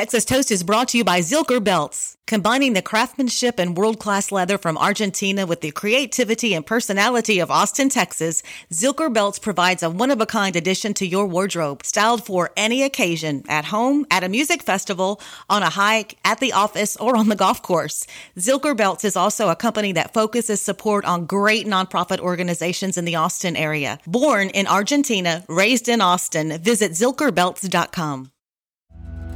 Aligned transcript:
Texas 0.00 0.24
Toast 0.24 0.50
is 0.50 0.62
brought 0.62 0.88
to 0.88 0.96
you 0.96 1.04
by 1.04 1.20
Zilker 1.20 1.62
Belts. 1.62 2.16
Combining 2.26 2.72
the 2.72 2.80
craftsmanship 2.80 3.58
and 3.58 3.76
world 3.76 3.98
class 3.98 4.32
leather 4.32 4.56
from 4.56 4.78
Argentina 4.78 5.44
with 5.44 5.60
the 5.60 5.72
creativity 5.72 6.54
and 6.54 6.64
personality 6.64 7.38
of 7.38 7.50
Austin, 7.50 7.90
Texas, 7.90 8.42
Zilker 8.72 9.12
Belts 9.12 9.38
provides 9.38 9.82
a 9.82 9.90
one 9.90 10.10
of 10.10 10.22
a 10.22 10.24
kind 10.24 10.56
addition 10.56 10.94
to 10.94 11.06
your 11.06 11.26
wardrobe, 11.26 11.84
styled 11.84 12.24
for 12.24 12.50
any 12.56 12.82
occasion 12.82 13.44
at 13.46 13.66
home, 13.66 14.06
at 14.10 14.24
a 14.24 14.30
music 14.30 14.62
festival, 14.62 15.20
on 15.50 15.62
a 15.62 15.68
hike, 15.68 16.16
at 16.24 16.40
the 16.40 16.54
office, 16.54 16.96
or 16.96 17.14
on 17.14 17.28
the 17.28 17.36
golf 17.36 17.60
course. 17.60 18.06
Zilker 18.38 18.74
Belts 18.74 19.04
is 19.04 19.16
also 19.16 19.50
a 19.50 19.54
company 19.54 19.92
that 19.92 20.14
focuses 20.14 20.62
support 20.62 21.04
on 21.04 21.26
great 21.26 21.66
nonprofit 21.66 22.20
organizations 22.20 22.96
in 22.96 23.04
the 23.04 23.16
Austin 23.16 23.54
area. 23.54 23.98
Born 24.06 24.48
in 24.48 24.66
Argentina, 24.66 25.44
raised 25.46 25.90
in 25.90 26.00
Austin, 26.00 26.56
visit 26.56 26.92
zilkerbelts.com. 26.92 28.30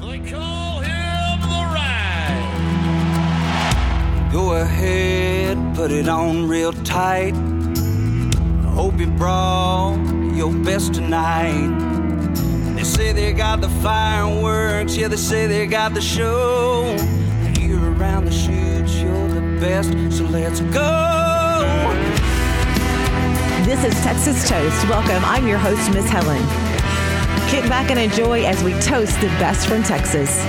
They 0.07 0.19
call 0.19 0.81
him 0.81 1.41
the 1.41 1.65
ride. 1.75 2.51
Go 4.31 4.53
ahead, 4.53 5.57
put 5.75 5.91
it 5.91 6.09
on 6.09 6.47
real 6.47 6.73
tight. 6.73 7.35
Hope 8.67 8.99
you 8.99 9.07
brought 9.07 9.97
your 10.35 10.53
best 10.53 10.93
tonight. 10.95 11.71
They 12.77 12.85
say 12.85 13.13
they 13.13 13.33
got 13.33 13.63
the 13.63 13.71
fireworks, 13.83 14.95
yeah, 14.95 15.09
they 15.09 15.17
say 15.17 15.47
they 15.47 15.67
got 15.67 15.95
the 15.95 16.03
show. 16.03 16.95
Here 17.57 17.81
around 17.97 18.27
the 18.27 18.31
shoots, 18.31 18.97
you're 19.01 19.29
the 19.29 19.59
best, 19.59 19.91
so 20.17 20.25
let's 20.25 20.61
go. 20.61 21.91
This 23.65 23.83
is 23.85 23.95
Texas 24.03 24.47
Toast. 24.47 24.89
Welcome. 24.89 25.25
I'm 25.25 25.49
your 25.49 25.59
host, 25.59 25.91
Miss 25.93 26.09
Helen. 26.11 26.64
Kick 27.49 27.69
back 27.69 27.91
and 27.91 28.01
enjoy 28.01 28.45
as 28.45 28.63
we 28.65 28.73
toast 28.81 29.21
the 29.21 29.29
best 29.39 29.69
from 29.69 29.83
Texas. 29.83 30.45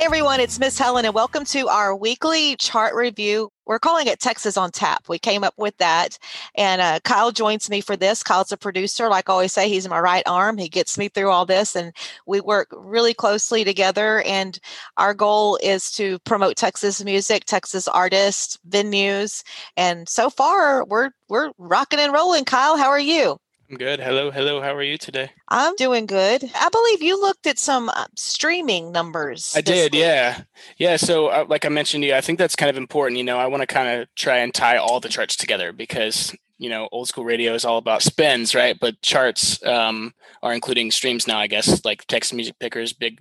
Everyone, 0.00 0.38
it's 0.38 0.58
Miss 0.58 0.78
Helen, 0.78 1.04
and 1.04 1.14
welcome 1.14 1.44
to 1.46 1.68
our 1.68 1.96
weekly 1.96 2.54
chart 2.56 2.94
review. 2.94 3.50
We're 3.66 3.78
calling 3.78 4.06
it 4.06 4.20
Texas 4.20 4.56
on 4.56 4.70
Tap. 4.70 5.08
We 5.08 5.18
came 5.18 5.44
up 5.44 5.54
with 5.56 5.76
that, 5.78 6.18
and 6.54 6.80
uh, 6.80 7.00
Kyle 7.04 7.32
joins 7.32 7.68
me 7.68 7.80
for 7.80 7.96
this. 7.96 8.22
Kyle's 8.22 8.52
a 8.52 8.56
producer, 8.56 9.08
like 9.08 9.28
I 9.28 9.32
always 9.32 9.52
say, 9.52 9.68
he's 9.68 9.88
my 9.88 10.00
right 10.00 10.22
arm. 10.26 10.56
He 10.58 10.68
gets 10.68 10.96
me 10.96 11.08
through 11.08 11.30
all 11.30 11.46
this, 11.46 11.74
and 11.76 11.92
we 12.26 12.40
work 12.40 12.68
really 12.72 13.14
closely 13.14 13.64
together. 13.64 14.22
And 14.22 14.58
our 14.96 15.14
goal 15.14 15.58
is 15.62 15.90
to 15.92 16.18
promote 16.20 16.56
Texas 16.56 17.04
music, 17.04 17.44
Texas 17.44 17.88
artists, 17.88 18.58
venues, 18.68 19.42
and 19.76 20.08
so 20.08 20.30
far 20.30 20.84
we're 20.84 21.10
we're 21.28 21.50
rocking 21.58 21.98
and 22.00 22.12
rolling. 22.12 22.44
Kyle, 22.44 22.76
how 22.76 22.88
are 22.88 23.00
you? 23.00 23.38
I'm 23.68 23.78
good. 23.78 23.98
Hello, 23.98 24.30
hello. 24.30 24.60
How 24.60 24.74
are 24.76 24.82
you 24.82 24.96
today? 24.96 25.30
I'm 25.48 25.74
doing 25.74 26.06
good. 26.06 26.48
I 26.54 26.68
believe 26.68 27.02
you 27.02 27.20
looked 27.20 27.48
at 27.48 27.58
some 27.58 27.88
uh, 27.88 28.06
streaming 28.14 28.92
numbers. 28.92 29.54
I 29.56 29.60
did, 29.60 29.92
week. 29.92 30.02
yeah, 30.02 30.42
yeah. 30.76 30.96
So, 30.96 31.26
uh, 31.26 31.46
like 31.48 31.64
I 31.64 31.68
mentioned, 31.68 32.04
to 32.04 32.08
you, 32.08 32.14
I 32.14 32.20
think 32.20 32.38
that's 32.38 32.54
kind 32.54 32.70
of 32.70 32.76
important. 32.76 33.18
You 33.18 33.24
know, 33.24 33.38
I 33.38 33.46
want 33.46 33.62
to 33.62 33.66
kind 33.66 34.00
of 34.00 34.14
try 34.14 34.36
and 34.36 34.54
tie 34.54 34.76
all 34.76 35.00
the 35.00 35.08
charts 35.08 35.34
together 35.34 35.72
because 35.72 36.32
you 36.58 36.70
know, 36.70 36.88
old 36.92 37.08
school 37.08 37.24
radio 37.24 37.54
is 37.54 37.64
all 37.64 37.78
about 37.78 38.02
spins, 38.02 38.54
right? 38.54 38.76
But 38.80 39.00
charts 39.02 39.62
um, 39.64 40.14
are 40.42 40.54
including 40.54 40.90
streams 40.90 41.26
now, 41.26 41.38
I 41.38 41.46
guess, 41.46 41.84
like 41.84 42.06
Texas 42.06 42.32
Music 42.32 42.58
Pickers, 42.58 42.92
big, 42.92 43.20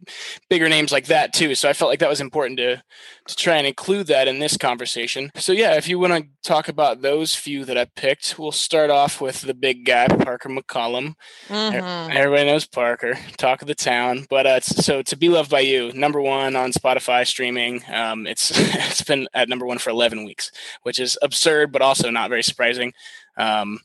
bigger 0.50 0.70
names 0.70 0.92
like 0.92 1.08
that 1.08 1.34
too. 1.34 1.54
So 1.56 1.68
I 1.70 1.74
felt 1.74 1.90
like 1.90 2.00
that 2.00 2.10
was 2.10 2.22
important 2.22 2.58
to 2.60 2.82
to 3.28 3.36
try 3.36 3.56
and 3.58 3.66
include 3.66 4.08
that 4.08 4.28
in 4.28 4.38
this 4.40 4.56
conversation. 4.56 5.32
So 5.36 5.52
yeah, 5.52 5.74
if 5.76 5.88
you 5.88 5.98
want 5.98 6.14
to 6.14 6.30
talk 6.48 6.68
about 6.68 7.02
those 7.02 7.34
few 7.34 7.66
that 7.66 7.78
I 7.78 7.86
picked, 7.96 8.38
we'll 8.38 8.52
start 8.52 8.92
off 8.92 9.20
with 9.20 9.42
the 9.42 9.56
big 9.56 9.84
guy, 9.84 10.08
Parker 10.08 10.50
McCollum. 10.50 11.16
Mhm. 11.50 12.16
Everybody 12.16 12.46
knows 12.46 12.66
Parker, 12.68 13.18
talk 13.38 13.62
of 13.62 13.68
the 13.68 13.76
town. 13.76 14.28
But 14.30 14.46
uh, 14.46 14.60
so 14.62 15.02
to 15.02 15.16
be 15.18 15.30
loved 15.30 15.50
by 15.50 15.62
you, 15.62 15.92
number 15.94 16.22
one 16.22 16.56
on 16.56 16.72
Spotify 16.72 17.26
streaming. 17.26 17.84
Um, 17.92 18.28
it's 18.28 18.52
it's 18.56 19.02
been 19.04 19.28
at 19.34 19.50
number 19.50 19.66
one 19.66 19.80
for 19.80 19.90
11 19.90 20.24
weeks, 20.24 20.52
which 20.84 21.00
is 21.00 21.18
absurd, 21.22 21.72
but 21.72 21.82
also 21.82 22.10
not 22.10 22.30
very 22.30 22.44
surprising. 22.44 22.94
Um, 23.38 23.80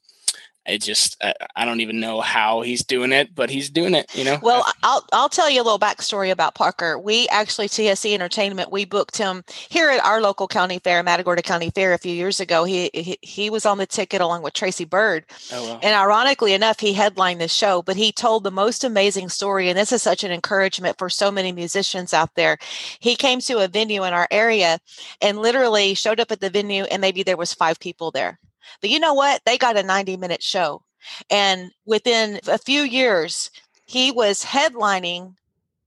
it 0.66 0.82
just 0.82 1.16
I, 1.22 1.34
I 1.56 1.64
don't 1.64 1.80
even 1.80 2.00
know 2.00 2.20
how 2.20 2.60
he's 2.60 2.84
doing 2.84 3.12
it, 3.12 3.34
but 3.34 3.50
he's 3.50 3.70
doing 3.70 3.94
it. 3.94 4.14
You 4.14 4.24
know. 4.24 4.38
Well, 4.42 4.64
I'll 4.82 5.04
I'll 5.12 5.28
tell 5.28 5.50
you 5.50 5.60
a 5.60 5.64
little 5.64 5.78
backstory 5.78 6.30
about 6.30 6.54
Parker. 6.54 6.98
We 6.98 7.26
actually 7.28 7.68
TSC 7.68 8.12
Entertainment 8.12 8.70
we 8.70 8.84
booked 8.84 9.16
him 9.16 9.42
here 9.68 9.88
at 9.90 10.04
our 10.04 10.20
local 10.20 10.46
county 10.46 10.78
fair, 10.78 11.02
Matagorda 11.02 11.42
County 11.42 11.70
Fair, 11.70 11.94
a 11.94 11.98
few 11.98 12.12
years 12.12 12.40
ago. 12.40 12.64
He 12.64 12.90
he, 12.92 13.18
he 13.22 13.50
was 13.50 13.64
on 13.64 13.78
the 13.78 13.86
ticket 13.86 14.20
along 14.20 14.42
with 14.42 14.52
Tracy 14.52 14.84
Byrd, 14.84 15.24
oh 15.52 15.62
well. 15.62 15.80
and 15.82 15.94
ironically 15.94 16.52
enough, 16.52 16.80
he 16.80 16.92
headlined 16.92 17.40
the 17.40 17.48
show. 17.48 17.82
But 17.82 17.96
he 17.96 18.12
told 18.12 18.44
the 18.44 18.50
most 18.50 18.84
amazing 18.84 19.30
story, 19.30 19.68
and 19.68 19.78
this 19.78 19.92
is 19.92 20.02
such 20.02 20.24
an 20.24 20.30
encouragement 20.30 20.98
for 20.98 21.08
so 21.08 21.30
many 21.30 21.52
musicians 21.52 22.12
out 22.12 22.34
there. 22.34 22.58
He 23.00 23.16
came 23.16 23.40
to 23.40 23.58
a 23.58 23.68
venue 23.68 24.04
in 24.04 24.12
our 24.12 24.28
area, 24.30 24.78
and 25.22 25.38
literally 25.38 25.94
showed 25.94 26.20
up 26.20 26.30
at 26.30 26.40
the 26.40 26.50
venue, 26.50 26.84
and 26.84 27.00
maybe 27.00 27.22
there 27.22 27.36
was 27.36 27.54
five 27.54 27.80
people 27.80 28.10
there. 28.10 28.38
But 28.80 28.90
you 28.90 28.98
know 28.98 29.14
what? 29.14 29.42
They 29.44 29.58
got 29.58 29.76
a 29.76 29.82
90 29.82 30.16
minute 30.16 30.42
show. 30.42 30.82
And 31.30 31.70
within 31.86 32.40
a 32.46 32.58
few 32.58 32.82
years, 32.82 33.50
he 33.86 34.12
was 34.12 34.44
headlining 34.44 35.34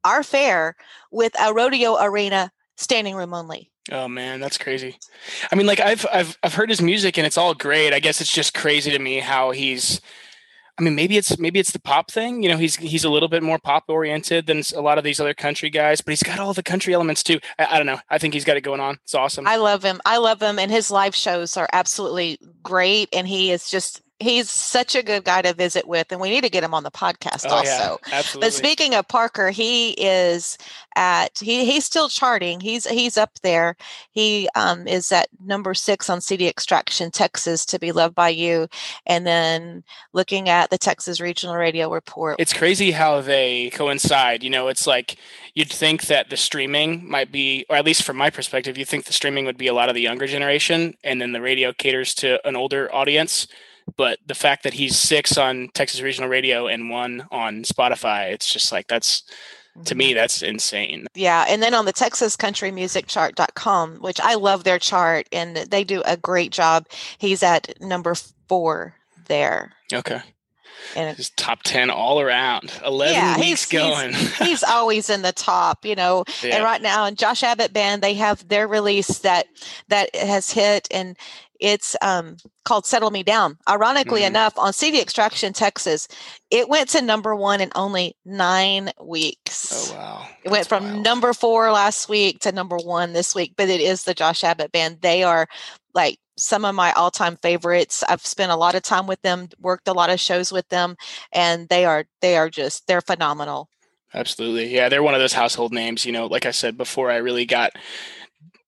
our 0.03 0.23
fair 0.23 0.75
with 1.11 1.33
a 1.39 1.53
rodeo 1.53 1.97
arena 2.01 2.51
standing 2.75 3.15
room 3.15 3.33
only. 3.33 3.71
Oh 3.91 4.07
man, 4.07 4.39
that's 4.39 4.57
crazy. 4.57 4.97
I 5.51 5.55
mean, 5.55 5.67
like 5.67 5.79
I've 5.79 6.05
I've 6.11 6.37
I've 6.41 6.53
heard 6.53 6.69
his 6.69 6.81
music 6.81 7.17
and 7.17 7.27
it's 7.27 7.37
all 7.37 7.53
great. 7.53 7.93
I 7.93 7.99
guess 7.99 8.21
it's 8.21 8.31
just 8.31 8.53
crazy 8.53 8.91
to 8.91 8.99
me 8.99 9.19
how 9.19 9.51
he's. 9.51 10.01
I 10.77 10.81
mean, 10.81 10.95
maybe 10.95 11.17
it's 11.17 11.37
maybe 11.37 11.59
it's 11.59 11.71
the 11.71 11.79
pop 11.79 12.09
thing. 12.09 12.41
You 12.41 12.49
know, 12.49 12.57
he's 12.57 12.75
he's 12.77 13.03
a 13.03 13.09
little 13.09 13.29
bit 13.29 13.43
more 13.43 13.59
pop 13.59 13.83
oriented 13.87 14.47
than 14.47 14.63
a 14.75 14.81
lot 14.81 14.97
of 14.97 15.03
these 15.03 15.19
other 15.19 15.33
country 15.33 15.69
guys, 15.69 16.01
but 16.01 16.11
he's 16.11 16.23
got 16.23 16.39
all 16.39 16.53
the 16.53 16.63
country 16.63 16.93
elements 16.93 17.21
too. 17.21 17.39
I, 17.59 17.67
I 17.71 17.77
don't 17.77 17.85
know. 17.85 17.99
I 18.09 18.17
think 18.17 18.33
he's 18.33 18.43
got 18.43 18.57
it 18.57 18.61
going 18.61 18.79
on. 18.79 18.97
It's 19.03 19.13
awesome. 19.13 19.47
I 19.47 19.57
love 19.57 19.83
him. 19.83 20.01
I 20.05 20.17
love 20.17 20.41
him. 20.41 20.57
And 20.57 20.71
his 20.71 20.89
live 20.89 21.15
shows 21.15 21.57
are 21.57 21.69
absolutely 21.73 22.39
great. 22.63 23.09
And 23.13 23.27
he 23.27 23.51
is 23.51 23.69
just, 23.69 24.01
he's 24.23 24.49
such 24.49 24.95
a 24.95 25.03
good 25.03 25.23
guy 25.23 25.41
to 25.41 25.53
visit 25.53 25.87
with. 25.87 26.11
And 26.11 26.19
we 26.19 26.29
need 26.29 26.43
to 26.43 26.49
get 26.49 26.63
him 26.63 26.73
on 26.73 26.83
the 26.83 26.91
podcast 26.91 27.45
oh 27.47 27.55
also. 27.55 27.99
yeah, 28.07 28.13
absolutely. 28.13 28.47
But 28.47 28.53
speaking 28.53 28.95
of 28.95 29.07
Parker, 29.07 29.49
he 29.49 29.91
is 29.91 30.57
at 30.95 31.39
he 31.39 31.65
he's 31.65 31.85
still 31.85 32.09
charting. 32.09 32.59
He's 32.59 32.87
he's 32.87 33.17
up 33.17 33.31
there. 33.41 33.75
He 34.11 34.47
um, 34.55 34.87
is 34.87 35.11
at 35.11 35.27
number 35.43 35.73
six 35.73 36.09
on 36.09 36.21
CD 36.21 36.47
Extraction 36.47 37.11
Texas 37.11 37.65
to 37.67 37.79
be 37.79 37.91
loved 37.91 38.15
by 38.15 38.29
you, 38.29 38.67
and 39.05 39.25
then 39.25 39.83
looking 40.13 40.49
at 40.49 40.69
the 40.69 40.77
Texas 40.77 41.19
Regional 41.19 41.55
Radio 41.55 41.91
Report. 41.91 42.37
it's 42.39 42.53
crazy 42.53 42.91
how 42.91 43.21
they 43.21 43.69
coincide. 43.71 44.43
You 44.43 44.49
know, 44.49 44.67
it's 44.67 44.87
like 44.87 45.17
you'd 45.53 45.71
think 45.71 46.03
that 46.07 46.29
the 46.29 46.37
streaming 46.37 47.09
might 47.09 47.31
be, 47.31 47.65
or 47.69 47.75
at 47.75 47.85
least 47.85 48.03
from 48.03 48.17
my 48.17 48.29
perspective, 48.29 48.77
you 48.77 48.85
think 48.85 49.05
the 49.05 49.13
streaming 49.13 49.45
would 49.45 49.57
be 49.57 49.67
a 49.67 49.73
lot 49.73 49.89
of 49.89 49.95
the 49.95 50.01
younger 50.01 50.27
generation, 50.27 50.95
and 51.03 51.21
then 51.21 51.33
the 51.33 51.41
radio 51.41 51.73
caters 51.73 52.13
to 52.15 52.45
an 52.47 52.55
older 52.55 52.93
audience. 52.93 53.47
But 53.95 54.19
the 54.25 54.35
fact 54.35 54.63
that 54.63 54.73
he's 54.73 54.97
six 54.97 55.37
on 55.37 55.69
Texas 55.73 56.01
Regional 56.01 56.29
Radio 56.29 56.67
and 56.67 56.89
one 56.89 57.27
on 57.31 57.63
Spotify, 57.63 58.31
it's 58.31 58.51
just 58.51 58.71
like 58.71 58.87
that's 58.87 59.23
to 59.85 59.95
me 59.95 60.09
mm-hmm. 60.09 60.15
that's 60.15 60.41
insane. 60.41 61.07
Yeah, 61.15 61.45
and 61.47 61.61
then 61.61 61.73
on 61.73 61.85
the 61.85 61.93
Texas 61.93 62.35
Country 62.35 62.71
Music 62.71 63.07
Chart.com, 63.07 63.97
which 63.97 64.19
I 64.19 64.35
love 64.35 64.63
their 64.63 64.79
chart 64.79 65.27
and 65.31 65.57
they 65.57 65.83
do 65.83 66.01
a 66.05 66.17
great 66.17 66.51
job. 66.51 66.87
He's 67.17 67.43
at 67.43 67.81
number 67.81 68.15
four 68.47 68.95
there. 69.27 69.73
Okay, 69.91 70.21
And 70.95 71.15
just 71.17 71.35
top 71.37 71.63
ten 71.63 71.89
all 71.89 72.19
around. 72.19 72.71
Eleven 72.85 73.13
Yeah, 73.15 73.35
weeks 73.37 73.45
he's- 73.45 73.69
he's- 73.69 73.71
going. 73.71 74.13
he's 74.47 74.63
always 74.63 75.09
in 75.09 75.21
the 75.21 75.31
top, 75.33 75.85
you 75.85 75.95
know. 75.95 76.23
Yeah. 76.43 76.55
And 76.55 76.63
right 76.63 76.81
now 76.81 77.05
in 77.05 77.15
Josh 77.15 77.43
Abbott 77.43 77.73
Band, 77.73 78.01
they 78.01 78.13
have 78.15 78.47
their 78.47 78.67
release 78.67 79.19
that 79.19 79.47
that 79.89 80.15
has 80.15 80.51
hit 80.51 80.87
and 80.91 81.17
it's 81.59 81.95
um 82.01 82.35
called 82.65 82.85
Settle 82.85 83.11
Me 83.11 83.23
Down. 83.23 83.57
Ironically 83.69 84.21
Mhm. 84.21 84.27
enough, 84.27 84.53
on 84.57 84.73
CD 84.73 84.99
Extraction 84.99 85.53
Texas, 85.53 86.07
it 86.51 86.67
went 86.67 86.89
to 86.89 87.01
number 87.01 87.35
one 87.35 87.61
in 87.61 87.71
only 87.75 88.15
nine 88.25 88.91
weeks. 89.01 89.91
oh 89.91 89.95
wow, 89.95 90.27
It 90.43 90.49
went 90.51 90.67
from 90.67 90.83
wild. 90.83 91.03
number 91.03 91.33
four 91.33 91.71
last 91.71 92.09
week 92.09 92.39
to 92.41 92.51
number 92.51 92.75
one 92.77 93.13
this 93.13 93.33
week, 93.33 93.53
but 93.55 93.69
it 93.69 93.79
is 93.81 94.03
the 94.03 94.13
Josh 94.13 94.43
Abbott 94.43 94.71
band. 94.73 94.99
They 95.01 95.23
are 95.23 95.47
like 95.93 96.17
some 96.37 96.65
of 96.65 96.75
my 96.75 96.91
all 96.93 97.11
time 97.11 97.37
favorites. 97.37 98.03
I've 98.07 98.25
spent 98.25 98.51
a 98.51 98.55
lot 98.55 98.75
of 98.75 98.83
time 98.83 99.07
with 99.07 99.21
them, 99.21 99.49
worked 99.59 99.87
a 99.87 99.93
lot 99.93 100.09
of 100.09 100.19
shows 100.19 100.51
with 100.51 100.67
them, 100.69 100.95
and 101.31 101.69
they 101.69 101.85
are 101.85 102.05
they 102.21 102.37
are 102.37 102.49
just 102.49 102.87
they're 102.87 103.01
phenomenal. 103.01 103.69
Absolutely. 104.13 104.73
Yeah, 104.73 104.89
they're 104.89 105.03
one 105.03 105.15
of 105.15 105.19
those 105.19 105.33
household 105.33 105.73
names, 105.73 106.05
you 106.05 106.11
know, 106.11 106.27
like 106.27 106.45
I 106.45 106.51
said 106.51 106.77
before 106.77 107.09
I 107.09 107.17
really 107.17 107.45
got 107.45 107.71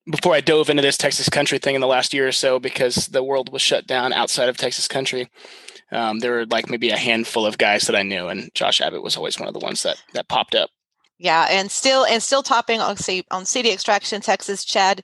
before 0.10 0.34
I 0.34 0.42
dove 0.42 0.70
into 0.70 0.82
this 0.82 0.98
Texas 0.98 1.30
country 1.30 1.58
thing 1.58 1.76
in 1.76 1.82
the 1.82 1.88
last 1.88 2.14
year 2.14 2.28
or 2.28 2.32
so 2.32 2.60
because 2.60 3.08
the 3.08 3.24
world 3.24 3.52
was 3.52 3.62
shut 3.62 3.88
down 3.88 4.14
outside 4.14 4.50
of 4.50 4.58
Texas 4.58 4.88
country. 4.88 5.30
Um, 5.92 6.20
there 6.20 6.32
were 6.32 6.46
like 6.48 6.70
maybe 6.70 6.90
a 6.90 6.98
handful 6.98 7.46
of 7.46 7.58
guys 7.58 7.88
that 7.88 7.96
I 7.96 8.04
knew 8.04 8.28
and 8.28 8.50
Josh 8.54 8.82
Abbott 8.82 9.04
was 9.04 9.18
always 9.18 9.40
one 9.40 9.48
of 9.48 9.54
the 9.54 9.60
ones 9.60 9.84
that 9.84 10.02
that 10.14 10.28
popped 10.28 10.56
up. 10.56 10.70
Yeah, 11.18 11.48
and 11.50 11.72
still 11.72 12.06
and 12.06 12.22
still 12.22 12.44
topping 12.44 12.82
on 12.82 12.98
C 12.98 13.24
on 13.32 13.46
CD 13.46 13.72
Extraction 13.72 14.20
Texas, 14.22 14.66
Chad 14.66 15.02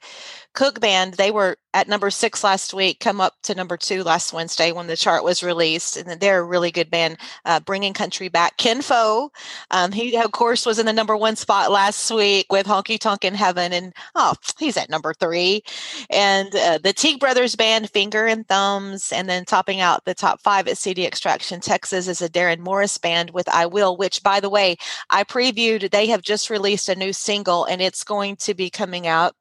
Cooke 0.54 0.80
Band, 0.80 1.14
they 1.14 1.32
were 1.32 1.58
at 1.74 1.88
number 1.88 2.10
six 2.10 2.44
last 2.44 2.74
week, 2.74 3.00
come 3.00 3.22
up 3.22 3.36
to 3.44 3.56
number 3.56 3.78
two 3.78 4.04
last 4.04 4.34
Wednesday 4.34 4.74
when 4.74 4.88
the 4.88 4.98
chart 4.98 5.24
was 5.24 5.42
released. 5.42 5.96
And 5.96 6.20
they're 6.20 6.42
a 6.42 6.44
really 6.44 6.72
good 6.72 6.90
band, 6.92 7.18
uh, 7.46 7.62
bringing 7.62 7.94
country 7.94 8.28
back. 8.28 8.58
Kin 8.58 8.82
Faux, 8.82 9.34
um, 9.72 9.92
he, 9.92 10.18
of 10.18 10.32
course, 10.34 10.66
was 10.66 10.80
in 10.80 10.86
the 10.86 10.94
number 10.94 11.16
one 11.16 11.38
spot 11.38 11.72
last 11.72 12.12
week 12.12 12.52
with 12.52 12.68
Honky 12.68 13.00
Tonk 13.00 13.24
in 13.24 13.34
Heaven. 13.34 13.72
And 13.72 13.94
oh, 14.16 14.34
he's 14.60 14.76
at 14.76 14.90
number 14.90 15.14
three. 15.14 15.64
And 16.10 16.54
uh, 16.54 16.80
the 16.84 16.94
Teague 16.94 17.22
Brothers 17.22 17.56
Band, 17.56 17.90
Finger 17.90 18.26
and 18.26 18.46
Thumbs. 18.48 19.14
And 19.14 19.30
then 19.30 19.46
topping 19.46 19.80
out 19.80 20.04
the 20.04 20.14
top 20.14 20.42
five 20.42 20.68
at 20.68 20.78
CD 20.78 21.06
Extraction, 21.06 21.62
Texas, 21.62 22.10
is 22.10 22.22
a 22.22 22.30
Darrin 22.30 22.62
Morris 22.62 22.98
Band 22.98 23.32
with 23.32 23.48
I 23.48 23.66
Will, 23.66 23.96
which, 23.96 24.24
by 24.24 24.42
the 24.42 24.50
way, 24.50 24.76
I 25.10 25.24
previewed. 25.24 25.90
They 25.92 26.08
have 26.08 26.22
just 26.22 26.50
released 26.50 26.90
a 26.90 26.96
new 26.96 27.14
single 27.14 27.64
and 27.64 27.82
it's 27.82 28.04
going 28.04 28.36
to 28.38 28.54
be 28.54 28.70
coming 28.70 29.08
out 29.08 29.36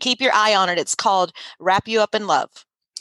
keep 0.00 0.20
your 0.20 0.32
eye 0.32 0.54
on 0.54 0.68
it. 0.68 0.78
It's 0.78 0.94
called 0.94 1.32
Wrap 1.58 1.88
You 1.88 2.00
Up 2.00 2.14
in 2.14 2.26
Love. 2.26 2.50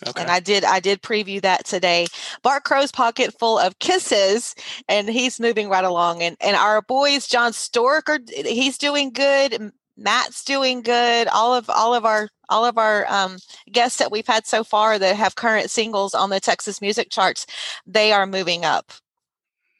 Okay. 0.05 0.21
And 0.21 0.29
I 0.29 0.39
did 0.41 0.65
I 0.65 0.79
did 0.79 1.01
preview 1.01 1.41
that 1.41 1.65
today. 1.65 2.07
Bart 2.43 2.65
Crow's 2.65 2.91
pocket 2.91 3.33
full 3.39 3.57
of 3.57 3.79
kisses, 3.79 4.53
and 4.89 5.07
he's 5.07 5.39
moving 5.39 5.69
right 5.69 5.85
along. 5.85 6.21
And 6.21 6.35
and 6.41 6.57
our 6.57 6.81
boys, 6.81 7.27
Jon 7.27 7.53
Stork, 7.53 8.09
are 8.09 8.19
he's 8.27 8.77
doing 8.77 9.11
good. 9.11 9.71
Matt's 9.97 10.43
doing 10.43 10.81
good. 10.81 11.29
All 11.29 11.53
of 11.55 11.69
all 11.69 11.93
of 11.93 12.03
our 12.03 12.27
all 12.49 12.65
of 12.65 12.77
our 12.77 13.05
um, 13.07 13.37
guests 13.71 13.97
that 13.99 14.11
we've 14.11 14.27
had 14.27 14.45
so 14.45 14.65
far 14.65 14.99
that 14.99 15.15
have 15.15 15.35
current 15.35 15.71
singles 15.71 16.13
on 16.13 16.29
the 16.29 16.41
Texas 16.41 16.81
music 16.81 17.09
charts, 17.09 17.45
they 17.87 18.11
are 18.11 18.27
moving 18.27 18.65
up. 18.65 18.91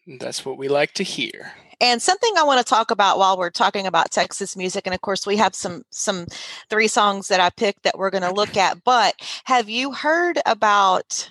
That's 0.07 0.45
what 0.45 0.57
we 0.57 0.67
like 0.67 0.94
to 0.94 1.03
hear. 1.03 1.53
And 1.81 2.01
something 2.01 2.31
I 2.38 2.44
want 2.44 2.66
to 2.66 2.69
talk 2.69 2.92
about 2.92 3.18
while 3.18 3.38
we're 3.38 3.50
talking 3.50 3.88
about 3.88 4.12
Texas 4.12 4.56
music, 4.56 4.86
and 4.86 4.94
of 4.94 5.01
course 5.01 5.25
we 5.27 5.38
have 5.38 5.56
some 5.56 5.83
some 5.89 6.27
three 6.69 6.88
songs 6.88 7.27
that 7.27 7.39
I 7.39 7.50
picked 7.50 7.83
that 7.83 7.98
we're 7.98 8.10
going 8.10 8.24
to 8.24 8.33
look 8.33 8.57
at. 8.57 8.83
But 8.83 9.16
have 9.45 9.69
you 9.69 9.92
heard 9.92 10.39
about 10.45 11.30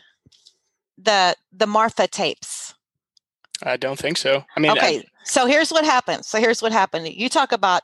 the 0.99 1.37
the 1.53 1.67
Marfa 1.67 2.07
tapes? 2.07 2.75
I 3.63 3.77
don't 3.77 3.99
think 3.99 4.19
so. 4.19 4.45
I 4.57 4.61
mean, 4.61 4.73
okay. 4.73 4.99
I, 4.99 5.05
so 5.25 5.47
here's 5.47 5.71
what 5.71 5.85
happened. 5.85 6.25
So 6.25 6.39
here's 6.39 6.61
what 6.61 6.73
happened. 6.73 7.09
You 7.09 7.29
talk 7.29 7.53
about 7.53 7.83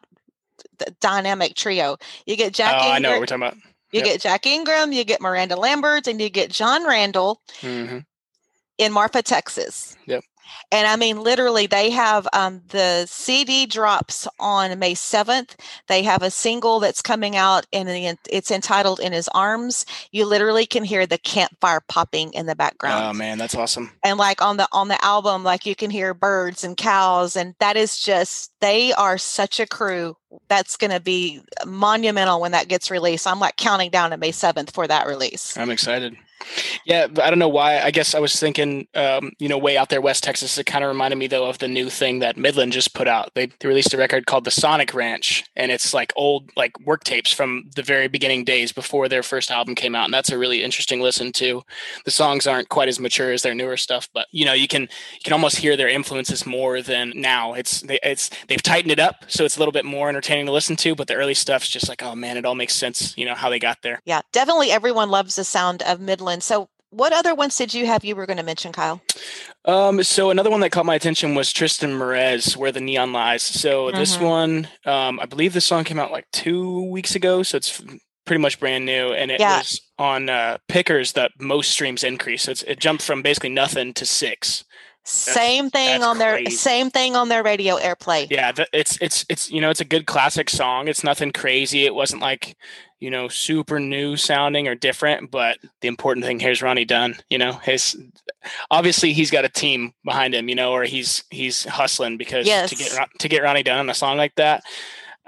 the 0.78 0.94
dynamic 1.00 1.54
trio. 1.54 1.96
You 2.26 2.36
get 2.36 2.52
Jack. 2.52 2.74
Oh, 2.78 2.90
I 2.90 2.98
know 2.98 3.10
what 3.10 3.20
we're 3.20 3.26
talking 3.26 3.42
about. 3.42 3.56
You 3.92 3.98
yep. 3.98 4.04
get 4.04 4.20
Jack 4.20 4.46
Ingram, 4.46 4.92
you 4.92 5.02
get 5.04 5.20
Miranda 5.20 5.56
Lambert, 5.56 6.06
and 6.06 6.20
you 6.20 6.30
get 6.30 6.50
Jon 6.50 6.86
Randall 6.86 7.40
mm-hmm. 7.60 7.98
in 8.78 8.92
Marfa, 8.92 9.20
Texas. 9.22 9.96
Yep. 10.06 10.22
And 10.72 10.86
I 10.86 10.96
mean, 10.96 11.20
literally, 11.20 11.66
they 11.66 11.90
have 11.90 12.28
um, 12.32 12.62
the 12.68 13.06
CD 13.06 13.66
drops 13.66 14.28
on 14.38 14.78
May 14.78 14.94
7th. 14.94 15.56
They 15.88 16.02
have 16.02 16.22
a 16.22 16.30
single 16.30 16.80
that's 16.80 17.02
coming 17.02 17.36
out, 17.36 17.66
and 17.72 17.88
it's 18.30 18.50
entitled 18.50 19.00
In 19.00 19.12
His 19.12 19.28
Arms. 19.34 19.84
You 20.12 20.26
literally 20.26 20.66
can 20.66 20.84
hear 20.84 21.06
the 21.06 21.18
campfire 21.18 21.80
popping 21.80 22.32
in 22.32 22.46
the 22.46 22.54
background. 22.54 23.04
Oh, 23.04 23.12
man, 23.12 23.38
that's 23.38 23.54
awesome. 23.54 23.90
And 24.04 24.18
like 24.18 24.42
on 24.42 24.56
the 24.56 24.68
on 24.72 24.88
the 24.88 25.02
album, 25.04 25.42
like 25.44 25.66
you 25.66 25.74
can 25.74 25.90
hear 25.90 26.14
birds 26.14 26.62
and 26.64 26.76
cows, 26.76 27.36
and 27.36 27.54
that 27.58 27.76
is 27.76 27.98
just, 27.98 28.52
they 28.60 28.92
are 28.92 29.18
such 29.18 29.60
a 29.60 29.66
crew. 29.66 30.16
That's 30.48 30.76
going 30.76 30.92
to 30.92 31.00
be 31.00 31.42
monumental 31.66 32.40
when 32.40 32.52
that 32.52 32.68
gets 32.68 32.90
released. 32.90 33.26
I'm 33.26 33.40
like 33.40 33.56
counting 33.56 33.90
down 33.90 34.10
to 34.10 34.16
May 34.16 34.30
7th 34.30 34.72
for 34.72 34.86
that 34.86 35.06
release. 35.08 35.56
I'm 35.56 35.70
excited. 35.70 36.16
Yeah, 36.84 37.06
I 37.22 37.30
don't 37.30 37.38
know 37.38 37.48
why. 37.48 37.80
I 37.80 37.90
guess 37.90 38.14
I 38.14 38.18
was 38.18 38.38
thinking, 38.38 38.86
um, 38.94 39.32
you 39.38 39.48
know, 39.48 39.58
way 39.58 39.76
out 39.76 39.88
there, 39.88 40.00
West 40.00 40.24
Texas. 40.24 40.56
It 40.58 40.66
kind 40.66 40.84
of 40.84 40.88
reminded 40.88 41.16
me 41.16 41.26
though 41.26 41.48
of 41.48 41.58
the 41.58 41.68
new 41.68 41.90
thing 41.90 42.20
that 42.20 42.36
Midland 42.36 42.72
just 42.72 42.94
put 42.94 43.08
out. 43.08 43.30
They, 43.34 43.46
they 43.46 43.68
released 43.68 43.94
a 43.94 43.98
record 43.98 44.26
called 44.26 44.44
the 44.44 44.50
Sonic 44.50 44.94
Ranch, 44.94 45.44
and 45.56 45.70
it's 45.70 45.92
like 45.94 46.12
old 46.16 46.50
like 46.56 46.78
work 46.80 47.04
tapes 47.04 47.32
from 47.32 47.70
the 47.76 47.82
very 47.82 48.08
beginning 48.08 48.44
days 48.44 48.72
before 48.72 49.08
their 49.08 49.22
first 49.22 49.50
album 49.50 49.74
came 49.74 49.94
out, 49.94 50.04
and 50.06 50.14
that's 50.14 50.30
a 50.30 50.38
really 50.38 50.62
interesting 50.62 51.00
listen 51.00 51.32
to. 51.32 51.62
The 52.04 52.10
songs 52.10 52.46
aren't 52.46 52.68
quite 52.68 52.88
as 52.88 52.98
mature 52.98 53.32
as 53.32 53.42
their 53.42 53.54
newer 53.54 53.76
stuff, 53.76 54.08
but 54.14 54.26
you 54.32 54.44
know, 54.44 54.54
you 54.54 54.68
can 54.68 54.82
you 54.82 55.22
can 55.24 55.32
almost 55.32 55.56
hear 55.56 55.76
their 55.76 55.88
influences 55.88 56.46
more 56.46 56.82
than 56.82 57.12
now. 57.14 57.54
It's 57.54 57.82
they, 57.82 57.98
it's 58.02 58.30
they've 58.48 58.62
tightened 58.62 58.92
it 58.92 58.98
up, 58.98 59.24
so 59.28 59.44
it's 59.44 59.56
a 59.56 59.58
little 59.58 59.72
bit 59.72 59.84
more 59.84 60.08
entertaining 60.08 60.46
to 60.46 60.52
listen 60.52 60.76
to. 60.76 60.94
But 60.94 61.08
the 61.08 61.14
early 61.14 61.34
stuff's 61.34 61.68
just 61.68 61.88
like, 61.88 62.02
oh 62.02 62.14
man, 62.14 62.36
it 62.36 62.44
all 62.44 62.54
makes 62.54 62.74
sense. 62.74 63.16
You 63.16 63.26
know 63.26 63.34
how 63.34 63.50
they 63.50 63.58
got 63.58 63.82
there. 63.82 64.00
Yeah, 64.04 64.22
definitely. 64.32 64.70
Everyone 64.70 65.10
loves 65.10 65.36
the 65.36 65.44
sound 65.44 65.82
of 65.82 66.00
Midland. 66.00 66.29
So 66.38 66.68
what 66.90 67.12
other 67.12 67.34
ones 67.34 67.56
did 67.56 67.72
you 67.72 67.86
have 67.86 68.04
you 68.04 68.14
were 68.14 68.26
going 68.26 68.36
to 68.36 68.42
mention, 68.42 68.72
Kyle? 68.72 69.00
Um, 69.64 70.02
so 70.02 70.30
another 70.30 70.50
one 70.50 70.60
that 70.60 70.70
caught 70.70 70.86
my 70.86 70.94
attention 70.94 71.34
was 71.34 71.52
Triston 71.52 71.96
Marez, 71.96 72.56
Where 72.56 72.72
the 72.72 72.80
Neon 72.80 73.12
Lies. 73.12 73.42
So 73.42 73.86
mm-hmm. 73.86 73.98
this 73.98 74.18
one, 74.18 74.68
um, 74.84 75.20
I 75.20 75.26
believe 75.26 75.52
this 75.52 75.66
song 75.66 75.84
came 75.84 75.98
out 75.98 76.12
like 76.12 76.26
two 76.32 76.90
weeks 76.90 77.14
ago, 77.14 77.42
so 77.42 77.56
it's 77.56 77.80
pretty 78.24 78.40
much 78.40 78.60
brand 78.60 78.84
new, 78.86 79.12
and 79.12 79.30
it 79.30 79.40
yeah. 79.40 79.58
was 79.58 79.80
on 79.98 80.28
uh, 80.28 80.58
Pickers 80.68 81.12
that 81.12 81.32
most 81.38 81.70
streams 81.70 82.04
increase. 82.04 82.44
So 82.44 82.52
it 82.66 82.78
jumped 82.80 83.02
from 83.02 83.22
basically 83.22 83.50
nothing 83.50 83.92
to 83.94 84.06
six. 84.06 84.64
Same 85.04 85.70
thing 85.70 86.02
on 86.02 86.16
crazy. 86.16 86.44
their 86.44 86.50
same 86.50 86.90
thing 86.90 87.16
on 87.16 87.28
their 87.28 87.42
radio 87.42 87.76
airplay. 87.76 88.30
Yeah, 88.30 88.52
it's 88.72 88.98
it's 89.00 89.24
it's 89.28 89.50
you 89.50 89.60
know 89.60 89.70
it's 89.70 89.80
a 89.80 89.84
good 89.84 90.06
classic 90.06 90.50
song. 90.50 90.88
It's 90.88 91.02
nothing 91.02 91.32
crazy. 91.32 91.84
It 91.84 91.94
wasn't 91.94 92.22
like 92.22 92.56
you 93.00 93.10
know 93.10 93.26
super 93.28 93.80
new 93.80 94.16
sounding 94.16 94.68
or 94.68 94.74
different, 94.74 95.30
but 95.30 95.58
the 95.80 95.88
important 95.88 96.26
thing 96.26 96.38
here 96.38 96.50
is 96.50 96.62
Ronnie 96.62 96.84
Dunn. 96.84 97.16
You 97.30 97.38
know, 97.38 97.52
his 97.54 97.96
obviously 98.70 99.12
he's 99.12 99.30
got 99.30 99.44
a 99.44 99.48
team 99.48 99.94
behind 100.04 100.34
him. 100.34 100.48
You 100.48 100.54
know, 100.54 100.72
or 100.72 100.84
he's 100.84 101.24
he's 101.30 101.64
hustling 101.64 102.18
because 102.18 102.46
yes. 102.46 102.70
to 102.70 102.76
get 102.76 103.08
to 103.20 103.28
get 103.28 103.42
Ronnie 103.42 103.62
Dunn 103.62 103.78
on 103.78 103.90
a 103.90 103.94
song 103.94 104.18
like 104.18 104.34
that 104.34 104.62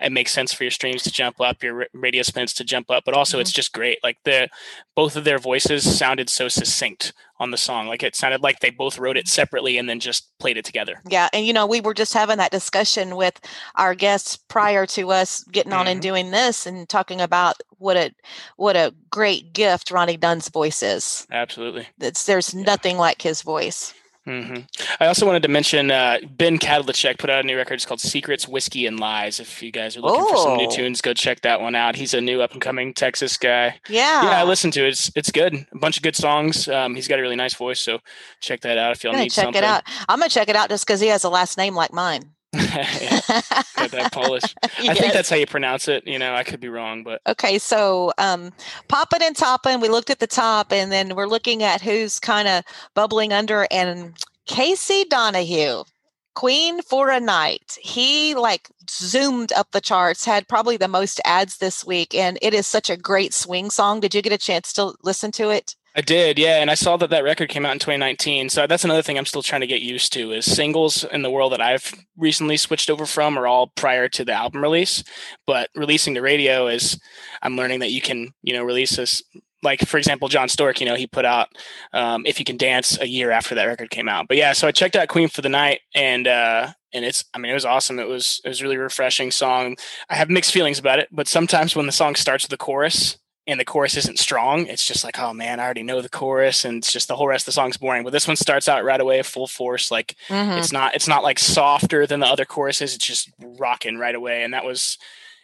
it 0.03 0.13
makes 0.13 0.33
sense 0.33 0.53
for 0.53 0.65
your 0.65 0.71
streams 0.71 1.03
to 1.05 1.13
jump 1.13 1.41
up, 1.41 1.63
your 1.63 1.87
radio 1.93 2.23
spins 2.23 2.53
to 2.55 2.65
jump 2.65 2.91
up, 2.91 3.05
but 3.05 3.15
also 3.15 3.37
mm-hmm. 3.37 3.43
it's 3.43 3.53
just 3.53 3.73
great. 3.73 3.99
Like 4.03 4.19
the 4.25 4.49
both 4.95 5.17
of 5.17 5.25
their 5.25 5.39
voices 5.39 5.99
sounded 5.99 6.29
so 6.29 6.49
succinct 6.49 7.13
on 7.39 7.51
the 7.51 7.57
song. 7.57 7.89
Like 7.89 8.03
it 8.03 8.17
sounded 8.17 8.43
like 8.43 8.61
they 8.61 8.71
both 8.71 8.99
wrote 8.99 9.17
it 9.17 9.29
separately 9.29 9.79
and 9.79 9.89
then 9.89 10.01
just 10.01 10.37
played 10.39 10.57
it 10.57 10.65
together. 10.65 11.01
Yeah, 11.09 11.29
and 11.33 11.47
you 11.47 11.53
know, 11.53 11.67
we 11.67 11.81
were 11.81 11.95
just 11.95 12.15
having 12.15 12.39
that 12.39 12.51
discussion 12.51 13.17
with 13.17 13.41
our 13.77 13.95
guests 13.95 14.37
prior 14.37 14.87
to 14.87 15.11
us 15.11 15.45
getting 15.45 15.73
on 15.73 15.87
mm-hmm. 15.87 15.93
and 15.93 16.03
doing 16.03 16.31
this 16.31 16.67
and 16.67 16.89
talking 16.89 17.21
about 17.21 17.57
what 17.79 17.97
a 17.97 18.13
what 18.57 18.77
a 18.77 18.95
great 19.11 19.53
gift 19.53 19.91
Ronnie 19.91 20.17
Dunn's 20.17 20.49
voice 20.49 20.83
is. 20.83 21.27
Absolutely. 21.31 21.89
It's 22.01 22.27
there's 22.27 22.55
yeah. 22.55 22.63
nothing 22.63 22.97
like 22.97 23.23
his 23.23 23.43
voice. 23.43 23.95
Mm-hmm. 24.27 24.63
I 25.01 25.07
also 25.09 25.27
wanted 25.27 25.43
to 25.43 25.49
mention 25.49 25.91
uh, 25.91 26.19
Ben 26.31 26.59
Kadlecek 26.59 27.19
put 27.19 27.29
out 27.29 27.45
a 27.45 27.47
new 27.47 27.57
record. 27.57 27.75
It's 27.75 27.85
called 27.85 28.01
Secrets, 28.01 28.47
Whiskey, 28.47 28.87
and 28.87 29.01
Lies. 29.01 29.41
If 29.41 29.63
you 29.63 29.73
guys 29.73 29.97
are 29.97 30.01
looking 30.01 30.25
oh. 30.25 30.29
for 30.29 30.37
some 30.37 30.57
new 30.59 30.67
oh. 30.67 30.71
tunes, 30.71 31.01
go 31.01 31.13
check 31.13 31.41
that 31.41 31.61
one 31.61 31.75
out. 31.75 31.97
He's 31.97 32.15
a 32.15 32.21
new 32.21 32.41
up 32.41 32.53
and 32.53 32.61
coming 32.61 32.95
Texas 32.95 33.37
guy. 33.37 33.81
Yeah, 33.89 34.23
yeah, 34.23 34.41
I 34.41 34.45
listened 34.45 34.75
to 34.75 34.87
it. 34.87 34.91
It's 34.91 35.11
it's 35.17 35.33
good. 35.33 35.55
A 35.55 35.79
bunch 35.79 35.97
of 35.97 36.05
good 36.05 36.15
songs. 36.15 36.69
Um, 36.69 36.95
he's 36.95 37.09
got 37.09 37.19
a 37.19 37.23
really 37.23 37.37
nice 37.37 37.55
voice, 37.55 37.81
so 37.81 37.99
check 38.41 38.61
that 38.61 38.79
out 38.79 38.93
if 38.93 39.03
y'all 39.03 39.13
need 39.13 39.31
check 39.31 39.45
something. 39.45 39.63
it 39.63 39.65
out. 39.65 39.83
I'm 40.09 40.21
gonna 40.21 40.29
check 40.29 40.49
it 40.49 40.57
out 40.57 40.69
just 40.69 40.87
because 40.87 41.01
he 41.01 41.09
has 41.09 41.25
a 41.25 41.29
last 41.29 41.59
name 41.59 41.75
like 41.75 41.93
mine. 41.93 42.33
got 43.77 43.91
that 43.91 44.11
Polish. 44.13 44.43
yes. 44.63 44.89
I 44.91 44.95
think 44.95 45.13
that's 45.15 45.31
how 45.31 45.37
you 45.37 45.47
pronounce 45.47 45.89
it. 45.89 46.07
You 46.07 46.19
know, 46.19 46.35
I 46.35 46.45
could 46.45 46.61
be 46.61 46.69
wrong, 46.69 47.03
but 47.03 47.23
okay. 47.27 47.59
So, 47.59 48.13
um, 48.19 48.53
popping 48.89 49.23
and 49.23 49.35
topping. 49.35 49.81
We 49.81 49.89
looked 49.89 50.11
at 50.11 50.19
the 50.19 50.27
top, 50.27 50.71
and 50.73 50.93
then 50.93 51.15
we're 51.15 51.27
looking 51.27 51.63
at 51.63 51.81
who's 51.81 52.21
kind 52.21 52.49
of 52.49 52.65
bubbling 52.95 53.33
under, 53.33 53.67
and 53.71 54.15
Casey 54.47 55.05
Donahew, 55.05 55.87
Queen 56.35 56.83
for 56.83 57.11
a 57.11 57.21
Night. 57.21 57.79
He 57.81 58.35
like 58.35 58.69
zoomed 58.91 59.53
up 59.53 59.71
the 59.73 59.81
charts, 59.81 60.27
had 60.27 60.47
probably 60.47 60.77
the 60.77 60.89
most 60.89 61.21
ads 61.25 61.57
this 61.57 61.87
week, 61.87 62.15
and 62.15 62.39
it 62.43 62.53
is 62.53 62.67
such 62.67 62.91
a 62.91 62.99
great 62.99 63.33
swing 63.33 63.71
song. 63.71 64.01
Did 64.01 64.15
you 64.15 64.21
get 64.21 64.33
a 64.33 64.39
chance 64.39 64.75
to 64.75 64.93
listen 65.03 65.33
to 65.33 65.49
it? 65.49 65.75
I 65.95 66.01
did, 66.01 66.39
yeah, 66.39 66.63
and 66.63 66.71
I 66.71 66.75
saw 66.75 66.97
that 66.97 67.11
that 67.11 67.23
record 67.23 67.51
came 67.51 67.67
out 67.67 67.73
in 67.73 67.79
2019. 67.79 68.49
So 68.49 68.67
that's 68.67 68.85
another 68.85 69.03
thing 69.03 69.19
I'm 69.19 69.27
still 69.27 69.43
trying 69.43 69.61
to 69.61 69.67
get 69.67 69.83
used 69.83 70.13
to 70.15 70.33
is 70.33 70.51
singles 70.51 71.05
in 71.05 71.21
the 71.21 71.31
world 71.31 71.53
that 71.53 71.61
I've 71.61 71.93
recently 72.17 72.57
switched 72.57 72.89
over 72.89 73.05
from 73.05 73.39
are 73.39 73.47
all 73.47 73.69
prior 73.69 74.09
to 74.09 74.25
the 74.25 74.33
album 74.33 74.63
release, 74.63 75.05
but 75.47 75.69
releasing 75.75 76.15
the 76.15 76.23
radio 76.23 76.67
is 76.67 76.99
I'm 77.43 77.57
learning 77.57 77.81
that 77.81 77.91
you 77.91 78.01
can, 78.01 78.33
you 78.43 78.55
know, 78.55 78.65
release 78.65 78.97
this 78.97 79.23
like 79.63 79.81
for 79.87 79.97
example 79.97 80.29
jon 80.29 80.49
stork 80.49 80.81
you 80.81 80.87
know 80.87 80.97
he 80.97 81.07
put 81.07 81.25
out 81.25 81.49
um, 81.93 82.25
if 82.27 82.39
you 82.39 82.45
can 82.45 82.57
dance 82.57 82.99
a 83.01 83.07
year 83.07 83.31
after 83.31 83.55
that 83.55 83.65
record 83.65 83.91
came 83.91 84.09
out 84.09 84.27
but 84.27 84.37
yeah 84.37 84.53
so 84.53 84.67
i 84.67 84.73
checked 84.73 84.97
out 84.97 85.09
queen 85.09 85.29
for 85.29 85.41
the 85.41 85.49
night 85.49 85.81
and 85.95 86.27
uh 86.27 86.69
and 86.93 87.05
it's 87.05 87.25
i 87.33 87.39
mean 87.39 87.51
it 87.51 87.55
was 87.55 87.65
awesome 87.65 87.99
it 87.99 88.09
was 88.09 88.41
it 88.45 88.49
was 88.49 88.63
really 88.63 88.77
refreshing 88.77 89.31
song 89.31 89.77
i 90.11 90.17
have 90.17 90.29
mixed 90.29 90.53
feelings 90.53 90.81
about 90.81 90.99
it 90.99 91.09
but 91.13 91.29
sometimes 91.29 91.77
when 91.77 91.87
the 91.87 91.93
song 91.93 92.17
starts 92.17 92.45
with 92.45 92.51
the 92.51 92.57
chorus 92.57 93.19
and 93.47 93.59
the 93.59 93.65
chorus 93.65 93.97
isn't 93.97 94.19
strong 94.19 94.67
it's 94.67 94.87
just 94.87 95.05
like 95.05 95.19
oh 95.19 95.33
man 95.33 95.59
i 95.59 95.65
already 95.65 95.83
know 95.83 96.01
the 96.01 96.09
chorus 96.09 96.65
and 96.65 96.79
it's 96.79 96.93
just 96.93 97.09
the 97.09 97.17
whole 97.17 97.27
rest 97.27 97.43
of 97.43 97.47
the 97.47 97.53
song's 97.53 97.77
boring. 97.77 98.05
But 98.05 98.13
this 98.13 98.27
one 98.27 98.37
starts 98.37 98.69
out 98.69 98.85
right 98.85 99.01
away 99.01 99.23
full 99.23 99.47
force 99.47 99.91
like 99.91 100.17
mm-hmm. 100.29 100.59
it's 100.59 100.73
not 100.73 100.95
it's 100.95 101.09
not 101.09 101.23
like 101.23 101.39
softer 101.39 102.07
than 102.07 102.21
the 102.21 102.27
other 102.27 102.45
choruses 102.45 102.95
it's 102.95 103.07
just 103.07 103.31
rocking 103.59 103.99
right 103.99 104.15
away 104.15 104.43
and 104.43 104.55
that 104.55 104.65
was 104.65 104.99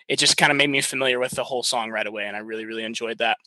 it 0.08 0.18
just 0.18 0.38
kind 0.38 0.50
of 0.50 0.56
made 0.56 0.70
me 0.70 0.80
familiar 0.80 1.18
with 1.18 1.32
the 1.32 1.44
whole 1.44 1.62
song 1.62 1.90
right 1.90 2.06
away 2.06 2.24
and 2.24 2.36
i 2.36 2.40
really 2.40 2.64
really 2.64 2.84
enjoyed 2.84 3.18
that. 3.18 3.38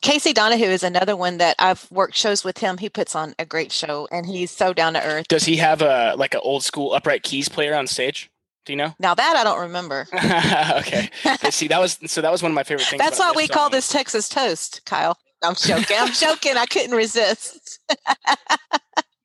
Casey 0.00 0.32
donahew 0.32 0.68
is 0.68 0.82
another 0.82 1.16
one 1.16 1.38
that 1.38 1.56
i've 1.58 1.90
worked 1.90 2.16
shows 2.16 2.44
with 2.44 2.58
him. 2.58 2.78
He 2.78 2.88
puts 2.88 3.14
on 3.14 3.34
a 3.38 3.44
great 3.44 3.72
show 3.72 4.08
and 4.10 4.26
he's 4.26 4.50
so 4.50 4.72
down 4.72 4.94
to 4.94 5.04
earth. 5.04 5.28
Does 5.28 5.44
he 5.44 5.56
have 5.58 5.82
a 5.82 6.14
like 6.16 6.34
an 6.34 6.40
old 6.42 6.64
school 6.64 6.92
upright 6.92 7.22
keys 7.22 7.48
player 7.48 7.74
on 7.74 7.86
stage 7.86 8.30
Do 8.68 8.74
you 8.74 8.76
know? 8.76 8.94
Now 8.98 9.14
that 9.14 9.34
I 9.34 9.44
don't 9.44 9.60
remember. 9.60 10.06
okay. 10.14 11.08
See, 11.50 11.68
that 11.68 11.80
was 11.80 11.98
so 12.04 12.20
that 12.20 12.30
was 12.30 12.42
one 12.42 12.52
of 12.52 12.54
my 12.54 12.64
favorite 12.64 12.84
things. 12.84 13.00
That's 13.02 13.18
why 13.18 13.32
we 13.34 13.44
this 13.44 13.50
call 13.50 13.70
this 13.70 13.88
Texas 13.88 14.28
toast, 14.28 14.82
Kyle. 14.84 15.16
I'm 15.42 15.54
joking. 15.54 15.96
I'm 15.98 16.12
joking. 16.12 16.58
I 16.58 16.66
couldn't 16.66 16.94
resist. 16.94 17.80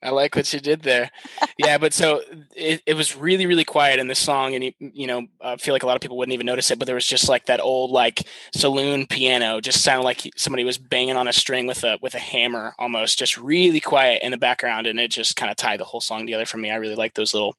I 0.01 0.12
like 0.12 0.33
what 0.35 0.53
you 0.53 0.62
did 0.62 0.83
there. 0.83 1.12
Yeah, 1.57 1.77
but 1.77 1.93
so 1.93 2.21
it, 2.55 2.81
it 2.85 2.93
was 2.93 3.17
really, 3.17 3.45
really 3.45 3.65
quiet 3.65 4.00
in 4.00 4.07
this 4.07 4.19
song, 4.19 4.55
and 4.55 4.63
you, 4.63 4.71
you 4.79 5.07
know, 5.07 5.27
I 5.41 5.57
feel 5.57 5.73
like 5.73 5.83
a 5.83 5.88
lot 5.88 5.95
of 5.95 6.01
people 6.01 6.17
wouldn't 6.17 6.33
even 6.33 6.45
notice 6.45 6.71
it, 6.71 6.79
but 6.79 6.85
there 6.85 6.95
was 6.95 7.07
just 7.07 7.27
like 7.27 7.47
that 7.47 7.59
old 7.59 7.91
like 7.91 8.25
saloon 8.53 9.07
piano, 9.07 9.59
just 9.59 9.81
sounded 9.81 10.03
like 10.03 10.29
somebody 10.38 10.63
was 10.63 10.77
banging 10.77 11.17
on 11.17 11.27
a 11.27 11.33
string 11.33 11.67
with 11.67 11.83
a 11.83 12.00
with 12.01 12.15
a 12.15 12.19
hammer, 12.19 12.75
almost, 12.79 13.19
just 13.19 13.38
really 13.38 13.81
quiet 13.81 14.21
in 14.23 14.31
the 14.31 14.38
background, 14.38 14.88
and 14.88 15.01
it 15.01 15.12
just 15.12 15.35
kind 15.35 15.51
of 15.51 15.57
tied 15.57 15.81
the 15.81 15.85
whole 15.85 16.01
song 16.01 16.25
together 16.25 16.45
for 16.45 16.57
me. 16.57 16.71
I 16.71 16.75
really 16.75 16.95
like 16.95 17.13
those 17.13 17.33
little, 17.33 17.55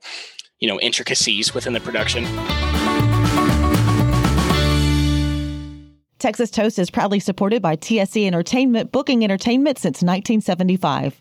you 0.60 0.68
know, 0.68 0.78
intricacies 0.80 1.54
within 1.54 1.72
the 1.72 1.80
production. 1.80 2.24
Texas 6.18 6.50
Toast 6.50 6.78
is 6.78 6.90
proudly 6.90 7.20
supported 7.20 7.60
by 7.60 7.76
TSC 7.76 8.26
Entertainment, 8.26 8.92
booking 8.92 9.22
entertainment 9.24 9.78
since 9.78 9.96
1975. 9.96 11.20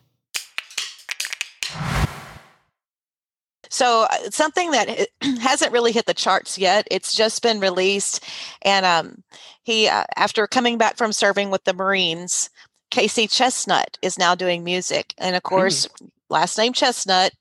So 3.74 4.06
uh, 4.10 4.30
something 4.30 4.70
that 4.70 5.10
hasn't 5.42 5.72
really 5.72 5.92
hit 5.92 6.06
the 6.06 6.14
charts 6.14 6.60
yet. 6.60 6.88
It's 6.92 7.16
just 7.16 7.42
been 7.42 7.60
released, 7.60 8.24
and 8.62 8.86
um, 8.86 9.24
he, 9.64 9.88
uh, 9.88 10.04
after 10.16 10.46
coming 10.46 10.78
back 10.78 10.96
from 10.96 11.12
serving 11.12 11.50
with 11.50 11.64
the 11.64 11.74
Marines, 11.74 12.52
Casey 12.92 13.28
Chesnutt 13.28 13.98
is 14.04 14.20
now 14.20 14.36
doing 14.36 14.64
music, 14.64 15.16
and 15.18 15.36
of 15.36 15.42
course, 15.42 15.90
last 16.30 16.56
name 16.58 16.74
Chesnutt. 16.74 17.32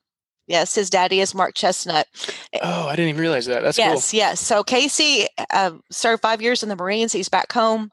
Yes, 0.53 0.75
his 0.75 0.91
daddy 0.91 1.21
is 1.21 1.35
Mark 1.35 1.55
Chesnutt. 1.55 2.05
Oh, 2.63 2.87
I 2.87 2.95
didn't 2.95 3.09
even 3.09 3.21
realize 3.23 3.47
that. 3.47 3.63
That's 3.63 3.79
cool. 3.79 3.87
yes, 3.87 4.13
yes. 4.13 4.39
So 4.39 4.63
Casey 4.63 5.27
uh, 5.51 5.73
served 5.91 6.21
five 6.21 6.43
years 6.43 6.63
in 6.63 6.69
the 6.69 6.77
Marines. 6.77 7.11
He's 7.11 7.31
back 7.31 7.51
home. 7.51 7.89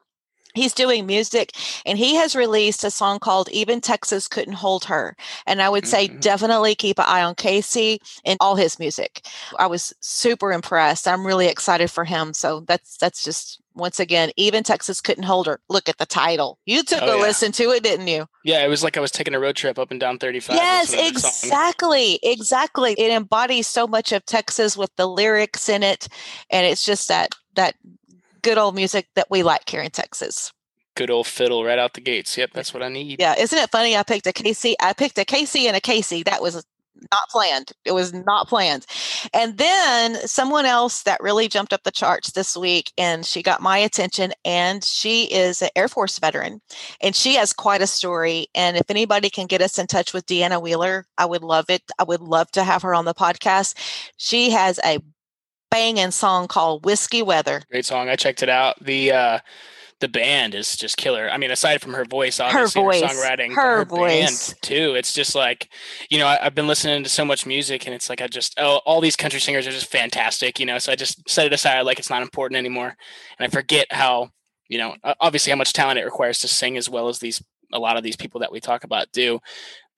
He's 0.54 0.72
doing 0.72 1.06
music 1.06 1.52
and 1.86 1.98
he 1.98 2.14
has 2.16 2.34
released 2.36 2.84
a 2.84 2.90
song 2.90 3.18
called 3.18 3.48
Even 3.50 3.80
Texas 3.80 4.28
Couldn't 4.28 4.54
Hold 4.54 4.84
Her. 4.84 5.16
And 5.46 5.62
I 5.62 5.68
would 5.68 5.86
say 5.86 6.08
Mhm. 6.08 6.20
definitely 6.20 6.74
keep 6.74 6.98
an 6.98 7.04
eye 7.08 7.22
on 7.22 7.34
Casey 7.34 8.00
and 8.24 8.36
all 8.40 8.56
his 8.56 8.78
music. 8.78 9.24
I 9.58 9.66
was 9.66 9.92
super 10.00 10.52
impressed. 10.52 11.06
I'm 11.08 11.26
really 11.26 11.46
excited 11.46 11.90
for 11.90 12.04
him. 12.04 12.32
So 12.34 12.60
that's 12.66 12.96
that's 12.96 13.22
just 13.24 13.58
once 13.76 14.00
again, 14.00 14.30
Even 14.36 14.64
Texas 14.64 15.00
Couldn't 15.00 15.22
Hold 15.22 15.46
Her. 15.46 15.60
Look 15.68 15.88
at 15.88 15.96
the 15.98 16.04
title. 16.06 16.58
You 16.66 16.82
took 16.82 17.02
Oh, 17.02 17.12
a 17.12 17.16
yeah. 17.16 17.22
listen 17.22 17.52
to 17.52 17.70
it, 17.70 17.82
didn't 17.84 18.08
you? 18.08 18.26
Yeah, 18.44 18.64
it 18.64 18.68
was 18.68 18.82
like 18.82 18.96
I 18.96 19.00
was 19.00 19.12
taking 19.12 19.32
a 19.32 19.38
road 19.40 19.54
trip 19.56 19.78
up 19.78 19.90
and 19.92 20.00
down 20.00 20.18
35. 20.18 20.56
Yes, 20.56 20.90
listening 20.90 21.06
to 21.06 21.14
the 21.14 21.20
song. 21.20 21.30
exactly. 21.48 22.18
Exactly. 22.22 22.92
It 22.98 23.12
embodies 23.12 23.68
so 23.68 23.86
much 23.86 24.10
of 24.12 24.26
Texas 24.26 24.76
with 24.76 24.90
the 24.96 25.06
lyrics 25.06 25.68
in 25.68 25.82
it. 25.84 26.08
And 26.50 26.66
it's 26.66 26.84
just 26.84 27.08
that 27.08 27.34
that 27.54 27.74
good 28.42 28.58
old 28.58 28.74
music 28.74 29.08
that 29.14 29.28
we 29.30 29.42
like 29.42 29.68
here 29.68 29.82
in 29.82 29.90
Texas. 29.90 30.52
Good 30.96 31.10
old 31.10 31.26
fiddle 31.26 31.64
right 31.64 31.78
out 31.78 31.94
the 31.94 32.00
gates. 32.00 32.36
Yep, 32.36 32.50
that's 32.52 32.74
what 32.74 32.82
I 32.82 32.88
need. 32.88 33.20
Yeah. 33.20 33.34
Isn't 33.38 33.58
it 33.58 33.70
funny? 33.70 33.96
I 33.96 34.02
picked 34.02 34.26
a 34.26 34.32
Casey. 34.32 34.76
I 34.80 34.92
picked 34.92 35.18
a 35.18 35.24
Casey 35.24 35.66
and 35.66 35.76
a 35.76 35.80
Casey. 35.80 36.22
That 36.24 36.42
was 36.42 36.64
not 37.12 37.28
planned. 37.30 37.72
It 37.84 37.92
was 37.92 38.12
not 38.12 38.48
planned. 38.48 38.86
And 39.32 39.58
then 39.58 40.16
someone 40.26 40.66
else 40.66 41.02
that 41.04 41.22
really 41.22 41.48
jumped 41.48 41.72
up 41.72 41.82
the 41.82 41.90
charts 41.90 42.32
this 42.32 42.56
week 42.56 42.92
and 42.98 43.24
she 43.24 43.42
got 43.42 43.62
my 43.62 43.78
attention 43.78 44.32
and 44.44 44.84
she 44.84 45.24
is 45.24 45.62
an 45.62 45.70
Air 45.76 45.88
Force 45.88 46.18
veteran 46.18 46.60
and 47.00 47.14
she 47.14 47.34
has 47.34 47.52
quite 47.52 47.82
a 47.82 47.86
story. 47.86 48.48
And 48.54 48.76
if 48.76 48.90
anybody 48.90 49.30
can 49.30 49.46
get 49.46 49.62
us 49.62 49.78
in 49.78 49.86
touch 49.86 50.12
with 50.12 50.26
Deanna 50.26 50.60
Wheeler, 50.60 51.06
I 51.16 51.26
would 51.26 51.42
love 51.42 51.70
it. 51.70 51.82
I 51.98 52.04
would 52.04 52.20
love 52.20 52.50
to 52.52 52.64
have 52.64 52.82
her 52.82 52.94
on 52.94 53.04
the 53.04 53.14
podcast. 53.14 53.74
She 54.16 54.50
has 54.50 54.78
a 54.84 54.98
banging 55.70 56.10
song 56.10 56.48
called 56.48 56.84
Whiskey 56.84 57.22
Weather. 57.22 57.62
Great 57.70 57.86
song. 57.86 58.08
I 58.08 58.16
checked 58.16 58.42
it 58.42 58.48
out. 58.48 58.82
The 58.84 59.12
uh 59.12 59.38
the 60.00 60.08
band 60.08 60.54
is 60.54 60.76
just 60.76 60.96
killer. 60.96 61.30
I 61.30 61.36
mean, 61.36 61.50
aside 61.50 61.82
from 61.82 61.92
her 61.92 62.06
voice, 62.06 62.38
Her 62.38 62.44
obviously, 62.44 62.80
voice. 62.82 63.02
songwriting, 63.02 63.52
Her 63.54 63.78
her, 63.80 63.84
voice. 63.84 64.48
band 64.54 64.62
too. 64.62 64.94
It's 64.94 65.12
just 65.12 65.34
like, 65.34 65.68
you 66.08 66.18
know, 66.18 66.26
I, 66.26 66.38
I've 66.46 66.54
been 66.54 66.66
listening 66.66 67.04
to 67.04 67.10
so 67.10 67.22
much 67.22 67.44
music, 67.44 67.84
and 67.84 67.94
it's 67.94 68.08
like 68.08 68.22
I 68.22 68.26
just, 68.26 68.54
oh, 68.58 68.80
all 68.86 69.02
these 69.02 69.14
country 69.14 69.40
singers 69.40 69.66
are 69.66 69.72
just 69.72 69.90
fantastic, 69.90 70.58
you 70.58 70.64
know. 70.64 70.78
So 70.78 70.90
I 70.90 70.96
just 70.96 71.28
set 71.28 71.44
it 71.44 71.52
aside, 71.52 71.82
like 71.82 71.98
it's 71.98 72.08
not 72.08 72.22
important 72.22 72.56
anymore, 72.58 72.96
and 73.38 73.46
I 73.46 73.48
forget 73.48 73.88
how, 73.90 74.30
you 74.68 74.78
know, 74.78 74.96
obviously 75.20 75.50
how 75.50 75.56
much 75.58 75.74
talent 75.74 75.98
it 75.98 76.04
requires 76.06 76.38
to 76.40 76.48
sing 76.48 76.78
as 76.78 76.88
well 76.88 77.08
as 77.08 77.18
these 77.18 77.42
a 77.72 77.78
lot 77.78 77.98
of 77.98 78.02
these 78.02 78.16
people 78.16 78.40
that 78.40 78.50
we 78.52 78.58
talk 78.58 78.84
about 78.84 79.12
do. 79.12 79.38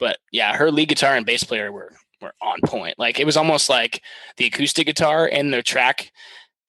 But 0.01 0.19
yeah, 0.33 0.57
her 0.57 0.73
lead 0.73 0.89
guitar 0.89 1.15
and 1.15 1.25
bass 1.25 1.45
player 1.45 1.71
were 1.71 1.93
were 2.23 2.35
on 2.41 2.59
point. 2.65 2.99
Like 2.99 3.21
it 3.21 3.27
was 3.27 3.37
almost 3.37 3.69
like 3.69 4.03
the 4.37 4.47
acoustic 4.47 4.87
guitar 4.87 5.29
and 5.31 5.53
the 5.53 5.63
track 5.63 6.13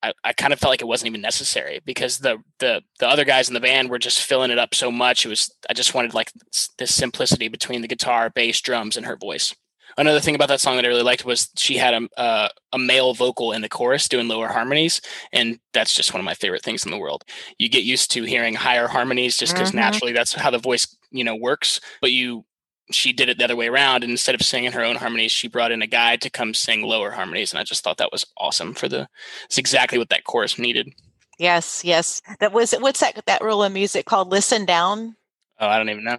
I, 0.02 0.12
I 0.22 0.32
kind 0.34 0.52
of 0.52 0.60
felt 0.60 0.70
like 0.70 0.82
it 0.82 0.86
wasn't 0.88 1.08
even 1.08 1.22
necessary 1.22 1.80
because 1.84 2.18
the 2.18 2.38
the 2.58 2.82
the 3.00 3.08
other 3.08 3.24
guys 3.24 3.48
in 3.48 3.54
the 3.54 3.60
band 3.60 3.90
were 3.90 3.98
just 3.98 4.20
filling 4.20 4.50
it 4.50 4.58
up 4.58 4.74
so 4.74 4.90
much. 4.90 5.24
It 5.24 5.30
was 5.30 5.52
I 5.68 5.72
just 5.72 5.94
wanted 5.94 6.14
like 6.14 6.30
this 6.78 6.94
simplicity 6.94 7.48
between 7.48 7.80
the 7.82 7.88
guitar, 7.88 8.30
bass, 8.30 8.60
drums, 8.60 8.96
and 8.96 9.06
her 9.06 9.16
voice. 9.16 9.54
Another 9.96 10.20
thing 10.20 10.34
about 10.34 10.48
that 10.48 10.60
song 10.60 10.76
that 10.76 10.84
I 10.84 10.88
really 10.88 11.02
liked 11.04 11.24
was 11.24 11.48
she 11.56 11.76
had 11.78 11.94
a 11.94 12.20
uh, 12.20 12.48
a 12.72 12.78
male 12.78 13.14
vocal 13.14 13.52
in 13.52 13.62
the 13.62 13.68
chorus 13.68 14.08
doing 14.08 14.28
lower 14.28 14.48
harmonies, 14.48 15.00
and 15.32 15.58
that's 15.72 15.94
just 15.94 16.12
one 16.12 16.20
of 16.20 16.24
my 16.24 16.34
favorite 16.34 16.62
things 16.62 16.84
in 16.84 16.90
the 16.90 16.98
world. 16.98 17.24
You 17.58 17.68
get 17.70 17.84
used 17.84 18.10
to 18.12 18.24
hearing 18.24 18.54
higher 18.54 18.88
harmonies 18.88 19.38
just 19.38 19.54
because 19.54 19.70
Mhm. 19.70 19.76
naturally 19.76 20.12
that's 20.12 20.34
how 20.34 20.50
the 20.50 20.58
voice 20.58 20.96
you 21.12 21.24
know 21.24 21.36
works, 21.36 21.80
but 22.00 22.10
you 22.12 22.44
she 22.90 23.12
did 23.12 23.28
it 23.28 23.38
the 23.38 23.44
other 23.44 23.56
way 23.56 23.68
around 23.68 24.02
and 24.02 24.10
instead 24.10 24.34
of 24.34 24.42
singing 24.42 24.72
her 24.72 24.84
own 24.84 24.96
harmonies 24.96 25.32
she 25.32 25.48
brought 25.48 25.72
in 25.72 25.80
a 25.82 25.86
guy 25.86 26.16
to 26.16 26.28
come 26.30 26.52
sing 26.52 26.82
lower 26.82 27.10
harmonies 27.12 27.52
and 27.52 27.58
i 27.58 27.64
just 27.64 27.82
thought 27.82 27.96
that 27.96 28.12
was 28.12 28.26
awesome 28.36 28.74
for 28.74 28.88
the 28.88 29.08
it's 29.46 29.58
exactly 29.58 29.98
what 29.98 30.08
that 30.10 30.24
chorus 30.24 30.58
needed 30.58 30.92
Yes, 31.36 31.82
yes. 31.84 32.22
That 32.38 32.52
was 32.52 32.72
what's 32.74 33.00
that 33.00 33.20
that 33.26 33.42
rule 33.42 33.64
of 33.64 33.72
music 33.72 34.06
called 34.06 34.30
listen 34.30 34.64
down? 34.64 35.16
oh 35.58 35.66
i 35.66 35.76
don't 35.78 35.88
even 35.90 36.04
know 36.04 36.18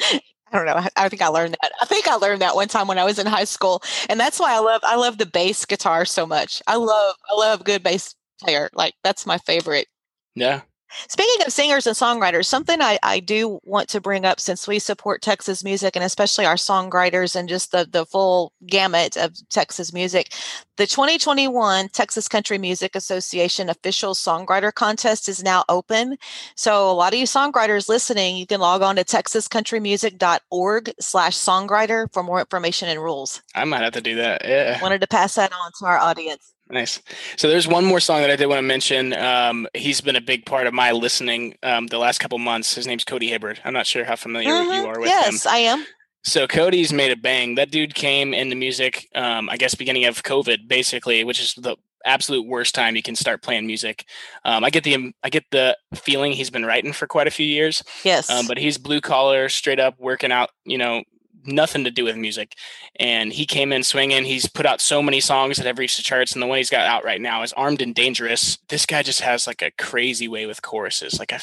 I 0.52 0.56
don't 0.56 0.66
know. 0.66 0.74
I, 0.74 0.88
I 0.96 1.08
think 1.08 1.22
I 1.22 1.28
learned 1.28 1.56
that. 1.62 1.70
I 1.80 1.84
think 1.84 2.08
I 2.08 2.16
learned 2.16 2.42
that 2.42 2.56
one 2.56 2.66
time 2.66 2.88
when 2.88 2.98
I 2.98 3.04
was 3.04 3.20
in 3.20 3.26
high 3.26 3.44
school. 3.44 3.84
And 4.08 4.18
that's 4.18 4.40
why 4.40 4.52
I 4.52 4.58
love 4.58 4.80
I 4.84 4.96
love 4.96 5.16
the 5.16 5.26
bass 5.26 5.64
guitar 5.64 6.04
so 6.04 6.26
much. 6.26 6.60
I 6.66 6.74
love 6.74 7.14
I 7.30 7.36
love 7.36 7.62
good 7.62 7.84
bass 7.84 8.16
player. 8.42 8.68
Like 8.74 8.94
that's 9.04 9.26
my 9.26 9.38
favorite. 9.38 9.86
yeah 10.34 10.62
Speaking 11.08 11.46
of 11.46 11.52
singers 11.52 11.86
and 11.86 11.96
songwriters, 11.96 12.46
something 12.46 12.80
I, 12.80 12.98
I 13.02 13.20
do 13.20 13.60
want 13.64 13.88
to 13.90 14.00
bring 14.00 14.24
up 14.24 14.40
since 14.40 14.66
we 14.66 14.78
support 14.78 15.22
Texas 15.22 15.62
music 15.64 15.96
and 15.96 16.04
especially 16.04 16.46
our 16.46 16.56
songwriters 16.56 17.36
and 17.36 17.48
just 17.48 17.72
the, 17.72 17.88
the 17.90 18.06
full 18.06 18.52
gamut 18.66 19.16
of 19.16 19.36
Texas 19.48 19.92
music, 19.92 20.32
the 20.76 20.86
2021 20.86 21.88
Texas 21.88 22.28
Country 22.28 22.58
Music 22.58 22.96
Association 22.96 23.68
official 23.68 24.14
songwriter 24.14 24.72
contest 24.72 25.28
is 25.28 25.42
now 25.42 25.64
open. 25.68 26.16
So 26.56 26.90
a 26.90 26.92
lot 26.92 27.12
of 27.12 27.18
you 27.18 27.26
songwriters 27.26 27.88
listening, 27.88 28.36
you 28.36 28.46
can 28.46 28.60
log 28.60 28.82
on 28.82 28.96
to 28.96 29.04
texascountrymusic.org 29.04 30.92
slash 31.00 31.36
songwriter 31.36 32.12
for 32.12 32.22
more 32.22 32.40
information 32.40 32.88
and 32.88 33.00
rules. 33.00 33.42
i 33.54 33.64
might 33.64 33.82
have 33.82 33.92
to 33.92 34.00
do 34.00 34.16
that 34.16 34.42
yeah 34.44 34.80
Wanted 34.82 35.00
to 35.02 35.06
pass 35.06 35.34
that 35.34 35.52
on 35.52 35.72
to 35.78 35.86
our 35.86 35.98
audience. 35.98 36.52
Nice 36.70 37.00
so 37.36 37.48
there's 37.48 37.66
one 37.68 37.84
more 37.84 38.00
song 38.00 38.20
that 38.20 38.30
i 38.30 38.36
did 38.36 38.46
want 38.46 38.58
to 38.58 38.62
mention 38.62 39.12
um, 39.14 39.66
he's 39.74 40.00
been 40.00 40.16
a 40.16 40.20
big 40.20 40.46
part 40.46 40.66
of 40.66 40.72
my 40.74 40.92
listening 40.92 41.54
um, 41.62 41.86
the 41.88 41.98
last 41.98 42.18
couple 42.20 42.38
months 42.38 42.74
his 42.74 42.86
name's 42.86 43.04
cody 43.04 43.28
hibbard 43.28 43.60
i'm 43.64 43.72
not 43.72 43.86
sure 43.86 44.04
how 44.04 44.16
familiar 44.16 44.48
you 44.50 44.70
Mhm. 44.70 44.86
are 44.86 45.00
with 45.00 45.08
him 45.10 45.16
Yes, 45.32 45.46
I 45.46 45.58
am. 45.58 45.84
So 46.22 46.46
Cody's 46.46 46.92
made 46.92 47.10
a 47.10 47.16
bang. 47.16 47.54
That 47.54 47.70
dude 47.70 47.94
came 47.94 48.34
into 48.34 48.54
music, 48.54 49.08
um, 49.14 49.48
I 49.48 49.56
guess, 49.56 49.74
beginning 49.74 50.04
of 50.04 50.22
COVID, 50.22 50.68
basically, 50.68 51.24
which 51.24 51.40
is 51.40 51.54
the 51.54 51.76
absolute 52.04 52.46
worst 52.46 52.74
time 52.74 52.94
you 52.94 53.02
can 53.02 53.16
start 53.16 53.42
playing 53.42 53.66
music. 53.66 54.04
Um, 54.44 54.62
I 54.62 54.68
get 54.68 54.84
the 54.84 55.12
I 55.22 55.30
get 55.30 55.44
the 55.50 55.78
feeling 55.94 56.32
he's 56.32 56.50
been 56.50 56.66
writing 56.66 56.92
for 56.92 57.06
quite 57.06 57.26
a 57.26 57.30
few 57.30 57.46
years, 57.46 57.82
Yes. 58.04 58.28
um, 58.28 58.46
but 58.46 58.58
he's 58.58 58.76
blue 58.76 59.00
collar, 59.00 59.48
straight 59.48 59.80
up 59.80 59.94
working 59.98 60.30
out. 60.30 60.50
You 60.66 60.76
know, 60.76 61.02
nothing 61.44 61.84
to 61.84 61.90
do 61.90 62.04
with 62.04 62.16
music. 62.16 62.54
And 62.96 63.32
he 63.32 63.46
came 63.46 63.72
in 63.72 63.82
swinging. 63.82 64.24
He's 64.24 64.48
put 64.48 64.66
out 64.66 64.80
so 64.80 65.02
many 65.02 65.20
songs 65.20 65.56
that 65.56 65.66
have 65.66 65.78
reached 65.78 65.96
the 65.96 66.02
charts, 66.02 66.32
and 66.32 66.42
the 66.42 66.46
one 66.46 66.58
he's 66.58 66.70
got 66.70 66.86
out 66.86 67.04
right 67.04 67.20
now 67.20 67.42
is 67.42 67.52
"Armed 67.54 67.82
and 67.82 67.94
Dangerous." 67.94 68.58
This 68.68 68.86
guy 68.86 69.02
just 69.02 69.20
has 69.20 69.46
like 69.46 69.62
a 69.62 69.72
crazy 69.72 70.28
way 70.28 70.46
with 70.46 70.62
choruses. 70.62 71.18
Like 71.18 71.32
I 71.32 71.38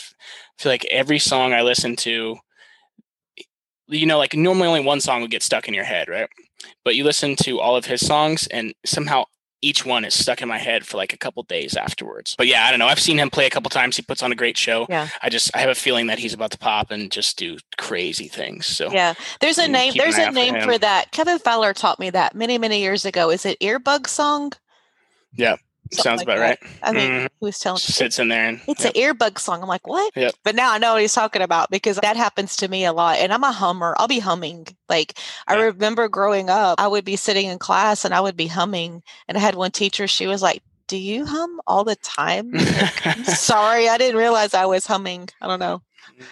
feel 0.57 0.71
like 0.71 0.85
every 0.85 1.19
song 1.19 1.53
I 1.53 1.61
listen 1.61 1.95
to 1.97 2.39
you 3.89 4.05
know, 4.05 4.17
like 4.17 4.35
normally 4.35 4.67
only 4.67 4.81
one 4.81 4.99
song 4.99 5.21
would 5.21 5.31
get 5.31 5.43
stuck 5.43 5.67
in 5.67 5.73
your 5.73 5.83
head, 5.83 6.09
right? 6.09 6.29
But 6.83 6.95
you 6.95 7.03
listen 7.03 7.35
to 7.37 7.59
all 7.59 7.75
of 7.75 7.85
his 7.85 8.05
songs 8.05 8.47
and 8.47 8.73
somehow 8.85 9.25
each 9.61 9.85
one 9.85 10.05
is 10.05 10.13
stuck 10.13 10.41
in 10.41 10.47
my 10.47 10.57
head 10.57 10.85
for 10.85 10.97
like 10.97 11.13
a 11.13 11.17
couple 11.17 11.43
days 11.43 11.75
afterwards. 11.75 12.35
But 12.37 12.47
yeah, 12.47 12.65
I 12.65 12.69
don't 12.69 12.79
know. 12.79 12.87
I've 12.87 12.99
seen 12.99 13.17
him 13.17 13.29
play 13.29 13.47
a 13.47 13.49
couple 13.49 13.69
times. 13.69 13.95
He 13.95 14.03
puts 14.03 14.21
on 14.21 14.31
a 14.31 14.35
great 14.35 14.57
show. 14.57 14.85
Yeah. 14.89 15.07
I 15.21 15.29
just 15.29 15.55
I 15.55 15.59
have 15.59 15.69
a 15.69 15.75
feeling 15.75 16.07
that 16.07 16.19
he's 16.19 16.33
about 16.33 16.51
to 16.51 16.57
pop 16.57 16.91
and 16.91 17.11
just 17.11 17.37
do 17.37 17.57
crazy 17.77 18.27
things. 18.27 18.67
So 18.67 18.91
Yeah, 18.91 19.15
there's 19.39 19.57
a 19.57 19.67
name. 19.67 19.93
There's 19.95 20.17
a 20.17 20.23
out 20.23 20.27
for 20.27 20.33
name 20.33 20.61
for 20.61 20.77
that. 20.77 21.11
Kevin 21.11 21.39
Fowler 21.39 21.73
taught 21.73 21.99
me 21.99 22.09
that 22.11 22.35
many, 22.35 22.57
many 22.57 22.79
years 22.81 23.05
ago. 23.05 23.31
Is 23.31 23.45
it 23.45 23.59
earbug 23.59 24.07
song? 24.07 24.53
Yeah. 25.33 25.55
Sounds 25.94 26.20
like 26.20 26.27
about 26.27 26.38
that. 26.38 26.60
right. 26.62 26.72
I 26.84 26.91
think 26.94 27.12
Mhm. 27.12 27.22
he 27.39 27.46
was 27.46 27.60
telling 27.60 27.79
Sits 27.79 28.20
in 28.20 28.27
there 28.29 28.48
and 28.50 28.62
It's 28.67 28.84
yep. 28.84 28.96
an 28.96 29.01
earbug 29.01 29.39
song. 29.39 29.62
I'm 29.62 29.67
like, 29.67 29.88
what? 29.88 30.12
Yep. 30.15 30.34
But 30.44 30.56
now 30.56 30.72
I 30.72 30.77
know 30.77 30.94
what 30.94 31.01
he's 31.01 31.13
talking 31.13 31.41
about 31.41 31.70
because 31.70 31.98
that 31.98 32.17
happens 32.17 32.56
to 32.58 32.67
me 32.67 32.86
a 32.86 32.94
lot. 32.94 33.17
And 33.17 33.32
I'm 33.34 33.44
a 33.44 33.51
hummer. 33.51 33.96
I'll 33.98 34.08
be 34.08 34.20
humming. 34.20 34.67
Like 34.89 35.17
I 35.48 35.56
Yeah. 35.56 35.63
remember 35.63 36.08
growing 36.10 36.50
up, 36.50 36.79
I 36.79 36.88
would 36.88 37.06
be 37.06 37.15
sitting 37.15 37.48
in 37.48 37.60
class 37.60 38.06
and 38.06 38.13
I 38.13 38.22
would 38.22 38.38
be 38.38 38.48
humming. 38.48 39.01
And 39.27 39.38
I 39.38 39.41
had 39.41 39.56
one 39.56 39.72
teacher, 39.72 40.08
she 40.08 40.27
was 40.27 40.41
like, 40.41 40.62
Do 40.88 40.96
you 40.98 41.25
hum 41.25 41.60
all 41.67 41.84
the 41.84 41.98
time? 41.98 42.51
I'm 43.03 43.24
Sorry, 43.25 43.89
I 43.89 43.98
didn't 43.98 44.17
realize 44.17 44.53
I 44.53 44.65
was 44.65 44.86
humming. 44.88 45.27
I 45.41 45.48
don't 45.48 45.60
know. 45.60 45.82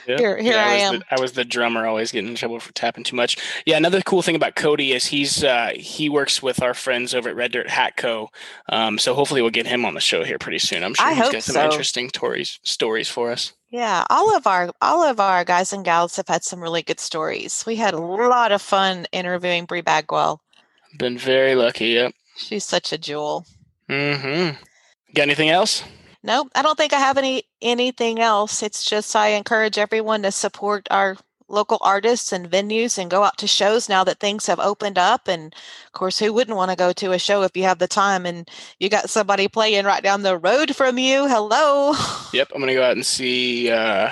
Yep. 0.07 0.19
Here- 0.19 0.37
here 0.37 0.57
I 0.57 0.73
was 0.73 0.83
am. 0.83 0.99
The, 0.99 1.05
I 1.11 1.19
was 1.21 1.31
the 1.33 1.45
drummer, 1.45 1.85
always 1.85 2.11
getting 2.11 2.29
in 2.29 2.35
trouble 2.35 2.59
for 2.59 2.73
tapping 2.73 3.03
too 3.03 3.15
much. 3.15 3.37
Yeah, 3.65 3.77
another 3.77 4.01
cool 4.01 4.21
thing 4.21 4.35
about 4.35 4.55
Cody 4.55 4.93
is 4.93 5.05
he's 5.05 5.43
uh, 5.43 5.71
he 5.75 6.09
works 6.09 6.41
with 6.41 6.61
our 6.61 6.73
friends 6.73 7.13
over 7.13 7.29
at 7.29 7.35
Red 7.35 7.51
Dirt 7.51 7.69
Hat 7.69 7.97
Co. 7.97 8.29
Um, 8.69 8.97
so 8.97 9.13
hopefully 9.13 9.41
we'll 9.41 9.51
get 9.51 9.67
him 9.67 9.85
on 9.85 9.93
the 9.93 9.99
show 10.01 10.23
here 10.23 10.37
pretty 10.39 10.59
soon. 10.59 10.83
I'm 10.83 10.93
sure 10.93 11.05
I 11.07 11.13
he's 11.13 11.29
got 11.31 11.43
some 11.43 11.53
so. 11.55 11.65
interesting 11.65 12.09
stories 12.09 12.59
stories 12.63 13.09
for 13.09 13.31
us. 13.31 13.53
Yeah, 13.69 14.05
all 14.09 14.35
of 14.35 14.47
our 14.47 14.71
all 14.81 15.03
of 15.03 15.19
our 15.19 15.43
guys 15.43 15.73
and 15.73 15.83
gals 15.83 16.15
have 16.15 16.27
had 16.27 16.43
some 16.43 16.61
really 16.61 16.81
good 16.81 16.99
stories. 16.99 17.63
We 17.67 17.75
had 17.75 17.93
a 17.93 17.99
lot 17.99 18.51
of 18.51 18.61
fun 18.61 19.05
interviewing 19.11 19.65
Bri 19.65 19.81
Bagwell. 19.81 20.41
Been 20.97 21.17
very 21.17 21.55
lucky. 21.55 21.87
Yep. 21.87 22.13
She's 22.37 22.63
such 22.63 22.93
a 22.93 22.97
jewel. 22.97 23.45
Mm-hmm. 23.89 24.55
Got 25.13 25.21
anything 25.23 25.49
else? 25.49 25.83
Nope, 26.25 26.49
I 26.55 26.63
don't 26.63 26.75
think 26.75 26.91
I 26.91 26.97
have 26.97 27.19
any 27.19 27.43
anything 27.61 28.19
else. 28.19 28.63
It's 28.63 28.83
just 28.83 29.15
I 29.15 29.27
encourage 29.27 29.77
everyone 29.77 30.23
to 30.23 30.31
support 30.31 30.87
our 30.89 31.17
local 31.47 31.77
artists 31.81 32.33
and 32.33 32.49
venues 32.49 32.97
and 32.97 33.11
go 33.11 33.23
out 33.23 33.37
to 33.37 33.47
shows 33.47 33.87
now 33.87 34.03
that 34.03 34.19
things 34.19 34.47
have 34.47 34.59
opened 34.59 34.97
up. 34.97 35.27
And 35.27 35.53
of 35.85 35.91
course, 35.91 36.17
who 36.17 36.33
wouldn't 36.33 36.57
want 36.57 36.71
to 36.71 36.75
go 36.77 36.91
to 36.93 37.11
a 37.11 37.19
show 37.19 37.43
if 37.43 37.55
you 37.55 37.61
have 37.65 37.77
the 37.77 37.87
time 37.87 38.25
and 38.25 38.49
you 38.79 38.89
got 38.89 39.11
somebody 39.11 39.47
playing 39.47 39.85
right 39.85 40.01
down 40.01 40.23
the 40.23 40.35
road 40.39 40.75
from 40.75 40.97
you? 40.97 41.27
Hello. 41.27 41.93
Yep. 42.33 42.53
I'm 42.55 42.59
gonna 42.59 42.73
go 42.73 42.83
out 42.83 42.93
and 42.93 43.05
see. 43.05 43.69
Uh, 43.69 44.09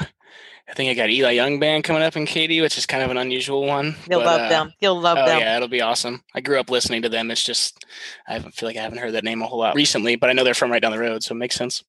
I 0.69 0.73
think 0.73 0.89
I 0.89 0.93
got 0.93 1.09
Eli 1.09 1.31
Young 1.31 1.59
Band 1.59 1.83
coming 1.83 2.01
up 2.03 2.15
in 2.15 2.25
Katy, 2.25 2.61
which 2.61 2.77
is 2.77 2.85
kind 2.85 3.03
of 3.03 3.11
an 3.11 3.17
unusual 3.17 3.65
one. 3.65 3.95
You'll 4.09 4.21
but, 4.21 4.25
love 4.25 4.41
uh, 4.41 4.49
them. 4.49 4.73
You'll 4.79 4.99
love 4.99 5.17
oh 5.21 5.25
them. 5.25 5.39
yeah, 5.39 5.55
it'll 5.57 5.67
be 5.67 5.81
awesome. 5.81 6.23
I 6.33 6.39
grew 6.41 6.59
up 6.59 6.69
listening 6.69 7.01
to 7.01 7.09
them. 7.09 7.29
It's 7.31 7.43
just 7.43 7.85
I 8.27 8.39
feel 8.39 8.69
like 8.69 8.77
I 8.77 8.81
haven't 8.81 8.99
heard 8.99 9.13
that 9.13 9.23
name 9.25 9.41
a 9.41 9.45
whole 9.47 9.59
lot 9.59 9.75
recently, 9.75 10.15
but 10.15 10.29
I 10.29 10.33
know 10.33 10.43
they're 10.43 10.53
from 10.53 10.71
right 10.71 10.81
down 10.81 10.93
the 10.93 10.99
road, 10.99 11.21
so 11.23 11.35
it 11.35 11.37
makes 11.37 11.55
sense. 11.55 11.83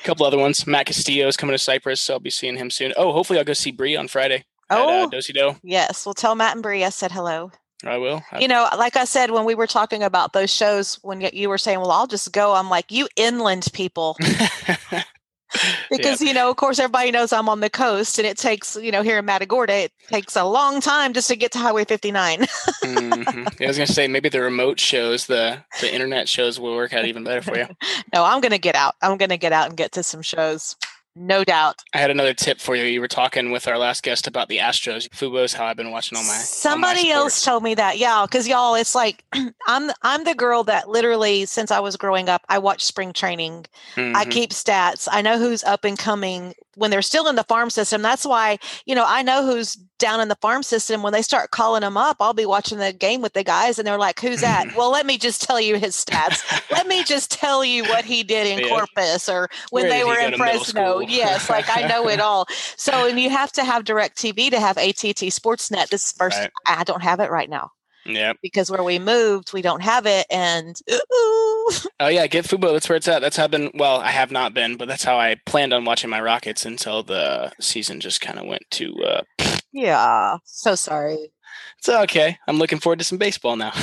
A 0.00 0.04
couple 0.04 0.26
other 0.26 0.38
ones. 0.38 0.66
Matt 0.66 0.86
Castillo 0.86 1.26
is 1.28 1.36
coming 1.36 1.54
to 1.54 1.58
Cypress, 1.58 2.00
so 2.00 2.14
I'll 2.14 2.20
be 2.20 2.30
seeing 2.30 2.56
him 2.56 2.70
soon. 2.70 2.92
Oh, 2.96 3.12
hopefully 3.12 3.38
I'll 3.38 3.44
go 3.44 3.52
see 3.52 3.70
Bri 3.70 3.96
on 3.96 4.08
Friday 4.08 4.44
at 4.70 4.78
uh, 4.78 4.84
Oh, 4.86 5.10
Do. 5.10 5.56
yes. 5.62 6.04
Well, 6.04 6.14
tell 6.14 6.34
Matt 6.34 6.54
and 6.54 6.62
Bri 6.62 6.84
I 6.84 6.90
said 6.90 7.12
hello. 7.12 7.50
I 7.84 7.98
will. 7.98 8.22
I- 8.32 8.40
You 8.40 8.48
know, 8.48 8.68
like 8.76 8.96
I 8.96 9.04
said, 9.04 9.30
when 9.30 9.44
we 9.44 9.54
were 9.54 9.66
talking 9.66 10.02
about 10.02 10.32
those 10.32 10.50
shows, 10.50 10.98
when 11.02 11.20
you 11.20 11.48
were 11.48 11.58
saying, 11.58 11.80
well, 11.80 11.90
I'll 11.90 12.06
just 12.06 12.32
go, 12.32 12.54
I'm 12.54 12.70
like, 12.70 12.90
you 12.90 13.08
inland 13.16 13.68
people. 13.72 14.16
because 15.90 16.20
you 16.20 16.32
know 16.34 16.50
of 16.50 16.56
course 16.56 16.78
everybody 16.78 17.10
knows 17.10 17.32
i'm 17.32 17.48
on 17.48 17.60
the 17.60 17.70
coast 17.70 18.18
and 18.18 18.26
it 18.26 18.36
takes 18.36 18.76
you 18.76 18.90
know 18.90 19.02
here 19.02 19.18
in 19.18 19.24
matagorda 19.24 19.72
it 19.84 19.92
takes 20.08 20.36
a 20.36 20.44
long 20.44 20.80
time 20.80 21.12
just 21.12 21.28
to 21.28 21.36
get 21.36 21.52
to 21.52 21.58
highway 21.58 21.84
59 21.84 22.40
Mhm. 22.40 23.62
I 23.62 23.66
was 23.66 23.76
gonna 23.76 23.86
say 23.86 24.06
maybe 24.08 24.28
the 24.28 24.40
remote 24.40 24.78
shows, 24.80 25.26
the 25.26 25.58
the 25.80 25.92
internet 25.92 26.28
shows 26.28 26.58
will 26.60 26.74
work 26.76 26.92
out 26.92 27.04
even 27.04 27.24
better 27.24 27.42
for 27.42 27.56
you. 27.56 27.66
no 28.14 28.24
i'm 28.24 28.40
gonna 28.40 28.58
get 28.58 28.74
out 28.74 28.94
i'm 29.02 29.16
gonna 29.16 29.36
get 29.36 29.52
out 29.52 29.68
and 29.68 29.76
get 29.76 29.92
to 29.92 30.02
some 30.02 30.22
shows 30.22 30.76
no 31.18 31.42
doubt 31.44 31.76
I 31.94 31.98
had 31.98 32.10
another 32.10 32.34
tip 32.34 32.60
for 32.60 32.76
you. 32.76 32.84
You 32.84 33.00
were 33.00 33.08
talking 33.08 33.50
with 33.50 33.66
our 33.66 33.78
last 33.78 34.02
guest 34.02 34.26
about 34.26 34.48
the 34.48 34.58
Astros. 34.58 35.08
Fubo's 35.08 35.54
how 35.54 35.64
I've 35.64 35.76
been 35.76 35.90
watching 35.90 36.16
all 36.18 36.24
my 36.24 36.30
all 36.30 36.38
my 36.38 36.44
somebody 36.44 37.10
else 37.10 37.42
told 37.44 37.62
me 37.62 37.74
that 37.74 37.96
yeah 37.98 38.24
because 38.28 38.46
y'all 38.46 38.74
it's 38.74 38.94
like 38.94 39.24
i'm 39.66 39.90
i'm 40.02 40.24
the 40.24 40.34
girl 40.34 40.62
that 40.64 40.88
literally 40.88 41.46
since 41.46 41.70
i 41.70 41.80
was 41.80 41.96
growing 41.96 42.28
up 42.28 42.42
i 42.48 42.58
watch 42.58 42.84
spring 42.84 43.12
training 43.12 43.64
I 43.96 44.24
Mhm. 44.26 44.30
keep 44.30 44.50
stats. 44.50 45.08
I 45.10 45.22
know 45.22 45.38
who's 45.38 45.64
up 45.64 45.84
and 45.84 45.98
coming 45.98 46.54
when 46.76 46.90
they're 46.90 47.02
still 47.02 47.26
in 47.28 47.34
the 47.36 47.44
farm 47.44 47.68
system. 47.70 48.00
That's 48.02 48.24
why, 48.24 48.58
you 48.86 48.94
know, 48.94 49.04
I 49.06 49.22
know 49.22 49.44
who's 49.44 49.74
down 49.98 50.20
in 50.20 50.28
the 50.28 50.36
farm 50.36 50.62
system. 50.62 51.02
When 51.02 51.12
they 51.12 51.22
start 51.22 51.50
calling 51.50 51.80
them 51.80 51.96
up, 51.96 52.18
I'll 52.20 52.34
be 52.34 52.46
watching 52.46 52.78
the 52.78 52.92
game 52.92 53.22
with 53.22 53.32
the 53.32 53.42
guys 53.42 53.78
and 53.78 53.86
they're 53.86 53.98
like, 53.98 54.20
who's 54.20 54.40
that? 54.42 54.66
well, 54.76 54.90
let 54.90 55.06
me 55.06 55.18
just 55.18 55.42
tell 55.42 55.60
you 55.60 55.76
his 55.76 55.94
stats. 55.96 56.42
let 56.70 56.86
me 56.86 57.02
just 57.02 57.30
tell 57.30 57.64
you 57.64 57.82
what 57.84 58.04
he 58.04 58.22
did 58.22 58.46
in 58.46 58.60
Yeah. 58.60 58.68
Corpus 58.68 59.28
or 59.28 59.48
when 59.70 59.84
Where 59.84 59.90
they 59.92 60.04
were 60.04 60.18
in 60.18 60.36
Fresno. 60.36 61.00
yes, 61.00 61.48
like 61.50 61.64
I 61.74 61.88
know 61.88 62.08
it 62.08 62.20
all. 62.28 62.46
So, 62.76 63.06
and 63.08 63.18
you 63.18 63.30
have 63.30 63.50
to 63.52 63.64
have 63.64 63.84
direct 63.84 64.16
TV 64.18 64.50
to 64.50 64.60
have 64.60 64.76
ATT 64.76 65.32
Sportsnet. 65.32 65.88
This 65.88 66.12
first, 66.12 66.38
Right. 66.38 66.50
I 66.66 66.84
don't 66.84 67.02
have 67.02 67.20
it 67.20 67.30
right 67.30 67.48
now 67.50 67.72
Yep. 68.08 68.38
because 68.42 68.70
where 68.70 68.82
we 68.82 68.98
moved, 68.98 69.52
we 69.52 69.62
don't 69.62 69.82
have 69.82 70.06
it. 70.06 70.26
And 70.30 70.76
ooh, 70.90 71.70
Oh 72.00 72.08
yeah, 72.08 72.26
get 72.26 72.44
Fubo. 72.44 72.72
That's 72.72 72.88
where 72.88 72.96
it's 72.96 73.08
at. 73.08 73.20
That's 73.22 73.36
how 73.36 73.44
I've 73.44 73.50
been. 73.50 73.70
Well, 73.74 74.00
I 74.00 74.10
have 74.10 74.30
not 74.30 74.54
been, 74.54 74.76
but 74.76 74.88
that's 74.88 75.04
how 75.04 75.18
I 75.18 75.36
planned 75.46 75.72
on 75.72 75.84
watching 75.84 76.10
my 76.10 76.20
Rockets 76.20 76.64
until 76.64 77.02
the 77.02 77.52
season 77.60 78.00
just 78.00 78.20
kind 78.20 78.38
of 78.38 78.46
went 78.46 78.62
to. 78.72 78.94
Uh, 79.04 79.22
yeah, 79.72 80.36
so 80.44 80.74
sorry. 80.74 81.32
it's 81.78 81.88
okay. 81.88 82.38
I'm 82.46 82.58
looking 82.58 82.78
forward 82.78 82.98
to 83.00 83.04
some 83.04 83.18
baseball 83.18 83.56
now. 83.56 83.72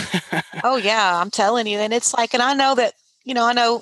Oh 0.64 0.78
yeah, 0.78 1.20
I'm 1.20 1.30
telling 1.32 1.68
you, 1.68 1.80
and 1.80 1.92
it's 1.92 2.14
like, 2.14 2.34
and 2.34 2.42
I 2.42 2.54
know 2.54 2.76
that 2.76 2.94
you 3.26 3.34
know, 3.34 3.46
I 3.46 3.54
know 3.54 3.82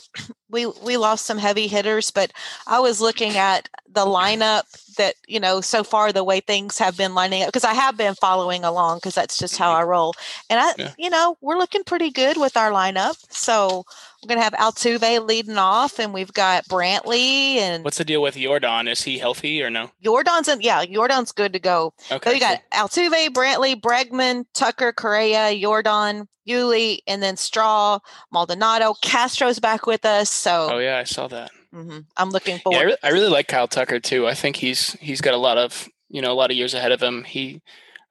we 0.52 0.66
we 0.84 0.98
lost 0.98 1.26
some 1.26 1.38
heavy 1.38 1.68
hitters, 1.68 2.12
but 2.12 2.32
I 2.68 2.80
was 2.80 3.02
looking 3.02 3.38
at 3.38 3.70
the 3.90 4.06
lineup 4.06 4.64
that 4.96 5.16
you 5.28 5.40
know 5.40 5.62
so 5.62 5.84
far 5.84 6.12
the 6.12 6.24
way 6.24 6.40
things 6.40 6.78
have 6.78 6.98
been 6.98 7.14
lining 7.16 7.44
up 7.44 7.48
because 7.48 7.64
I 7.64 7.74
have 7.74 7.98
been 7.98 8.16
following 8.16 8.64
along 8.64 8.98
because 8.98 9.16
that's 9.16 9.38
just 9.38 9.58
how 9.58 9.72
mm-hmm. 9.72 9.82
I 9.82 9.84
roll, 9.84 10.14
and 10.50 10.60
I 10.60 10.74
Yeah. 10.78 10.92
you 10.98 11.10
know 11.10 11.38
we're 11.42 11.58
looking 11.58 11.84
pretty 11.84 12.12
good 12.12 12.38
with 12.38 12.58
our 12.58 12.72
lineup. 12.72 13.18
So 13.30 13.86
we're 14.22 14.28
gonna 14.28 14.42
have 14.42 14.54
Altuve 14.54 15.26
leading 15.26 15.58
off, 15.58 16.00
and 16.00 16.14
we've 16.14 16.34
got 16.34 16.66
Brantley 16.68 17.56
and 17.56 17.84
What's 17.84 17.98
the 17.98 18.06
deal 18.06 18.22
with 18.22 18.36
Jordan? 18.36 18.88
Is 18.88 19.04
he 19.04 19.18
healthy 19.18 19.64
or 19.64 19.70
no? 19.70 19.92
Jordan's 20.04 20.48
in, 20.48 20.62
yeah, 20.62 20.86
Jordan's 20.86 21.32
good 21.32 21.54
to 21.54 21.60
go. 21.60 21.94
Okay. 22.12 22.30
So 22.30 22.34
you 22.34 22.40
got 22.40 22.62
Altuve, 22.74 23.30
Brantley, 23.30 23.80
Bregman, 23.80 24.46
Tucker, 24.54 24.92
Correa, 24.92 25.58
Jordan, 25.60 26.28
Yuli, 26.48 27.00
and 27.08 27.22
then 27.22 27.38
Straw, 27.38 28.00
Maldonado. 28.32 28.96
Castro's 29.02 29.60
back 29.60 29.86
with 29.86 30.06
us, 30.06 30.41
cool. 30.44 30.68
Oh 30.68 30.78
so 30.78 30.78
yeah, 30.80 30.98
I 30.98 31.04
saw 31.04 31.28
that. 31.28 31.52
mhm, 31.74 32.06
I'm 32.18 32.32
looking 32.32 32.60
Yeah, 32.70 32.80
I, 32.80 32.84
forward. 32.84 32.86
re- 32.86 32.98
I 33.04 33.10
really 33.10 33.30
like 33.30 33.48
Kyle 33.48 33.68
Tucker 33.68 34.00
too. 34.00 34.28
I 34.28 34.34
think 34.34 34.58
he's 34.58 34.94
he's 34.94 35.22
got 35.22 35.34
a 35.34 35.38
lot 35.38 35.58
of 35.58 35.88
you 36.10 36.22
know 36.22 36.32
a 36.32 36.36
lot 36.36 36.52
of 36.52 36.58
years 36.58 36.74
ahead 36.74 36.92
of 36.92 37.02
him. 37.02 37.24
He, 37.24 37.62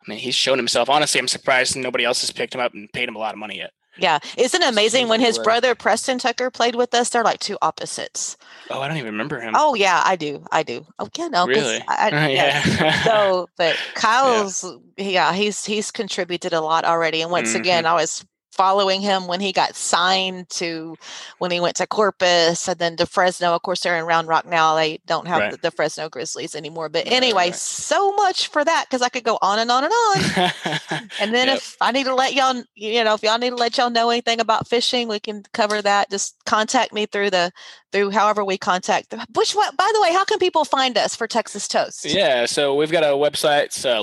I 0.06 0.10
mean, 0.10 0.18
he's 0.18 0.34
shown 0.34 0.58
himself. 0.58 0.88
Honestly, 0.90 1.20
I'm 1.20 1.28
surprised 1.28 1.76
nobody 1.76 2.04
else 2.04 2.20
has 2.22 2.30
picked 2.32 2.54
him 2.54 2.60
up 2.60 2.74
and 2.74 2.92
paid 2.92 3.08
him 3.08 3.16
a 3.16 3.18
lot 3.18 3.34
of 3.34 3.38
money 3.38 3.58
yet. 3.58 3.72
yeah, 3.96 4.18
isn't 4.38 4.62
it 4.62 4.68
amazing 4.68 5.08
when 5.08 5.20
his 5.20 5.38
brother 5.38 5.74
Preston 5.74 6.18
Tucker 6.18 6.50
played 6.50 6.74
with 6.74 6.94
us? 6.94 7.10
They're 7.10 7.24
like 7.24 7.40
two 7.40 7.58
opposites. 7.60 8.36
Oh, 8.70 8.80
I 8.80 8.88
don't 8.88 8.96
even 8.96 9.12
remember 9.12 9.40
him. 9.40 9.54
Oh 9.56 9.74
yeah, 9.74 10.02
I 10.04 10.16
do, 10.16 10.44
I 10.50 10.62
do. 10.62 10.86
Oh 10.98 11.08
yeah, 11.18 11.28
no, 11.28 11.46
really? 11.46 11.82
I, 11.88 12.10
I, 12.10 12.28
yeah. 12.30 12.62
yeah. 12.66 13.02
So, 13.04 13.48
but 13.56 13.76
Kyle's, 13.94 14.64
yeah, 14.96 15.32
he's 15.32 15.64
he's 15.64 15.90
contributed 15.90 16.52
a 16.52 16.60
lot 16.60 16.84
already. 16.84 17.20
And 17.22 17.30
once 17.30 17.50
Mm-hmm. 17.50 17.60
again, 17.60 17.86
I 17.86 17.94
was 17.94 18.24
following 18.60 19.00
him 19.00 19.26
when 19.26 19.40
he 19.40 19.52
got 19.52 19.74
signed 19.74 20.46
to 20.50 20.94
when 21.38 21.50
he 21.50 21.60
went 21.60 21.76
to 21.76 21.86
Corpus 21.86 22.68
and 22.68 22.78
then 22.78 22.94
to 22.96 23.06
Fresno. 23.06 23.54
Of 23.54 23.62
course, 23.62 23.80
they're 23.80 23.96
in 23.96 24.04
Round 24.04 24.28
Rock 24.28 24.44
now. 24.46 24.74
They 24.74 24.98
don't 25.06 25.26
have 25.28 25.38
Right. 25.40 25.50
the, 25.52 25.56
the 25.56 25.70
Fresno 25.70 26.10
Grizzlies 26.10 26.54
anymore. 26.54 26.90
But 26.90 27.06
Right, 27.06 27.14
anyway, 27.14 27.46
right. 27.46 27.54
so 27.54 28.12
much 28.16 28.48
for 28.48 28.62
that 28.62 28.84
because 28.86 29.00
I 29.00 29.08
could 29.08 29.24
go 29.24 29.38
on 29.40 29.58
and 29.60 29.70
on 29.70 29.84
and 29.84 29.92
on. 29.92 30.50
And 31.20 31.34
then 31.34 31.48
Yep. 31.48 31.56
if 31.56 31.76
I 31.80 31.90
need 31.92 32.04
to 32.04 32.14
let 32.14 32.34
y'all, 32.34 32.62
you 32.74 33.02
know, 33.02 33.14
if 33.14 33.22
y'all 33.22 33.38
need 33.38 33.50
to 33.50 33.56
let 33.56 33.78
y'all 33.78 33.88
know 33.90 34.10
anything 34.10 34.40
about 34.40 34.68
fishing, 34.68 35.08
we 35.08 35.20
can 35.20 35.42
cover 35.54 35.80
that. 35.80 36.10
Just 36.10 36.36
contact 36.44 36.92
me 36.92 37.06
through 37.06 37.30
the 37.30 37.52
through 37.92 38.10
however 38.10 38.44
we 38.44 38.58
contact. 38.58 39.14
Which 39.34 39.54
one? 39.54 39.74
By 39.76 39.90
the 39.94 40.02
way, 40.02 40.12
how 40.12 40.24
can 40.24 40.38
people 40.38 40.64
find 40.66 40.98
us 40.98 41.16
for 41.16 41.26
Texas 41.26 41.66
Toast? 41.66 42.04
Yeah, 42.04 42.44
so 42.46 42.74
we've 42.74 42.92
got 42.92 43.04
a 43.04 43.08
website. 43.16 43.72
Uh, 43.84 44.02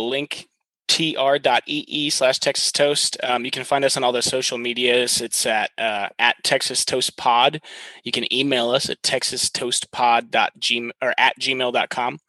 linktr.ee 0.87 2.09
slash 2.09 2.39
Texas 2.39 2.71
Toast. 2.71 3.17
Um, 3.23 3.45
you 3.45 3.51
can 3.51 3.63
find 3.63 3.85
us 3.85 3.97
on 3.97 4.03
all 4.03 4.11
the 4.11 4.21
social 4.21 4.57
medias. 4.57 5.21
It's 5.21 5.45
at 5.45 5.71
uh, 5.77 6.09
at 6.19 6.43
Texas 6.43 6.83
Toast 6.85 7.17
Pod. 7.17 7.61
You 8.03 8.11
can 8.11 8.31
email 8.33 8.69
us 8.71 8.89
at 8.89 9.01
texastoastpod.gmail 9.01 10.91
or 11.01 11.13
at 11.17 11.39
gmail.com. 11.39 12.19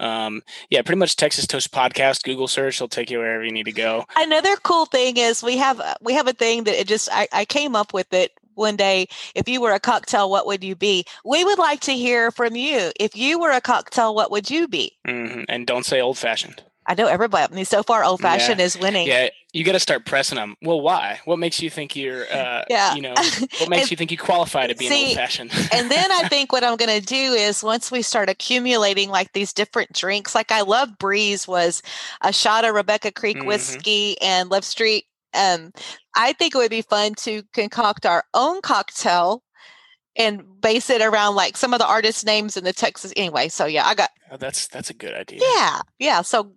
Um, 0.00 0.42
yeah, 0.68 0.82
pretty 0.82 0.98
much 0.98 1.16
Texas 1.16 1.46
Toast 1.46 1.72
Podcast. 1.72 2.24
Google 2.24 2.48
search 2.48 2.80
will 2.80 2.88
take 2.88 3.10
you 3.10 3.18
wherever 3.18 3.44
you 3.44 3.52
need 3.52 3.66
to 3.66 3.72
go. 3.72 4.04
Another 4.16 4.56
cool 4.56 4.86
thing 4.86 5.16
is 5.16 5.42
we 5.42 5.56
have 5.58 5.78
uh, 5.80 5.94
we 6.00 6.14
have 6.14 6.26
a 6.26 6.32
thing 6.32 6.64
that 6.64 6.78
it 6.80 6.88
just 6.88 7.08
I, 7.12 7.28
I 7.32 7.44
came 7.44 7.76
up 7.76 7.94
with 7.94 8.12
it 8.12 8.32
one 8.54 8.76
day. 8.76 9.06
If 9.34 9.48
you 9.48 9.60
were 9.60 9.72
a 9.72 9.80
cocktail, 9.80 10.28
what 10.28 10.46
would 10.46 10.64
you 10.64 10.74
be? 10.74 11.04
We 11.24 11.44
would 11.44 11.58
like 11.58 11.80
to 11.82 11.92
hear 11.92 12.30
from 12.32 12.56
you. 12.56 12.90
If 12.98 13.16
you 13.16 13.38
were 13.38 13.52
a 13.52 13.60
cocktail, 13.60 14.14
what 14.14 14.30
would 14.30 14.50
you 14.50 14.66
be? 14.66 14.98
hmm 15.06 15.42
And 15.48 15.66
don't 15.66 15.86
say 15.86 16.00
old 16.00 16.18
fashioned. 16.18 16.62
I 16.86 16.94
know 16.94 17.06
everybody. 17.06 17.52
I 17.52 17.54
mean, 17.54 17.64
so 17.64 17.82
far, 17.82 18.02
old 18.04 18.20
fashioned 18.20 18.60
is 18.60 18.76
winning. 18.78 19.06
Yeah, 19.06 19.28
you 19.52 19.62
got 19.64 19.72
to 19.72 19.80
start 19.80 20.04
pressing 20.04 20.36
them. 20.36 20.56
Well, 20.62 20.80
why? 20.80 21.20
What 21.26 21.38
makes 21.38 21.62
you 21.62 21.70
think 21.70 21.94
you're, 21.94 22.24
uh, 22.32 22.64
Yeah. 22.68 22.94
you 22.94 23.02
know, 23.02 23.14
what 23.58 23.68
makes 23.68 23.82
And- 23.82 23.90
you 23.92 23.96
think 23.96 24.10
you 24.10 24.18
qualify 24.18 24.66
to 24.66 24.74
be 24.74 24.88
an 24.88 24.92
old 24.92 25.14
fashioned? 25.16 25.52
and 25.72 25.90
then 25.90 26.10
I 26.10 26.28
think 26.28 26.52
what 26.52 26.64
I'm 26.64 26.76
going 26.76 27.00
to 27.00 27.06
do 27.06 27.14
is 27.34 27.62
once 27.62 27.90
we 27.92 28.02
start 28.02 28.28
accumulating 28.28 29.10
like 29.10 29.32
these 29.32 29.52
different 29.52 29.92
drinks, 29.92 30.34
like 30.34 30.50
I 30.50 30.62
love 30.62 30.98
Breeze 30.98 31.46
was 31.46 31.82
a 32.22 32.32
shot 32.32 32.64
of 32.64 32.74
Rebecca 32.74 33.12
Creek 33.12 33.36
Mhm. 33.38 33.46
whiskey 33.46 34.20
and 34.20 34.50
Love 34.50 34.64
Street. 34.64 35.04
Um, 35.34 35.72
I 36.16 36.32
think 36.34 36.54
it 36.54 36.58
would 36.58 36.70
be 36.70 36.82
fun 36.82 37.14
to 37.20 37.42
concoct 37.54 38.04
our 38.04 38.24
own 38.34 38.60
cocktail 38.60 39.42
and 40.16 40.60
base 40.60 40.90
it 40.90 41.00
around 41.02 41.34
like 41.34 41.56
some 41.56 41.72
of 41.72 41.78
the 41.78 41.86
artist 41.86 42.24
names 42.26 42.56
in 42.56 42.64
the 42.64 42.72
Texas 42.72 43.12
anyway. 43.16 43.48
So 43.48 43.66
yeah, 43.66 43.86
I 43.86 43.94
got 43.94 44.10
Oh, 44.30 44.36
that's 44.36 44.66
that's 44.66 44.90
a 44.90 44.94
good 44.94 45.14
idea. 45.14 45.40
yeah, 45.56 45.80
yeah. 45.98 46.22
So 46.22 46.52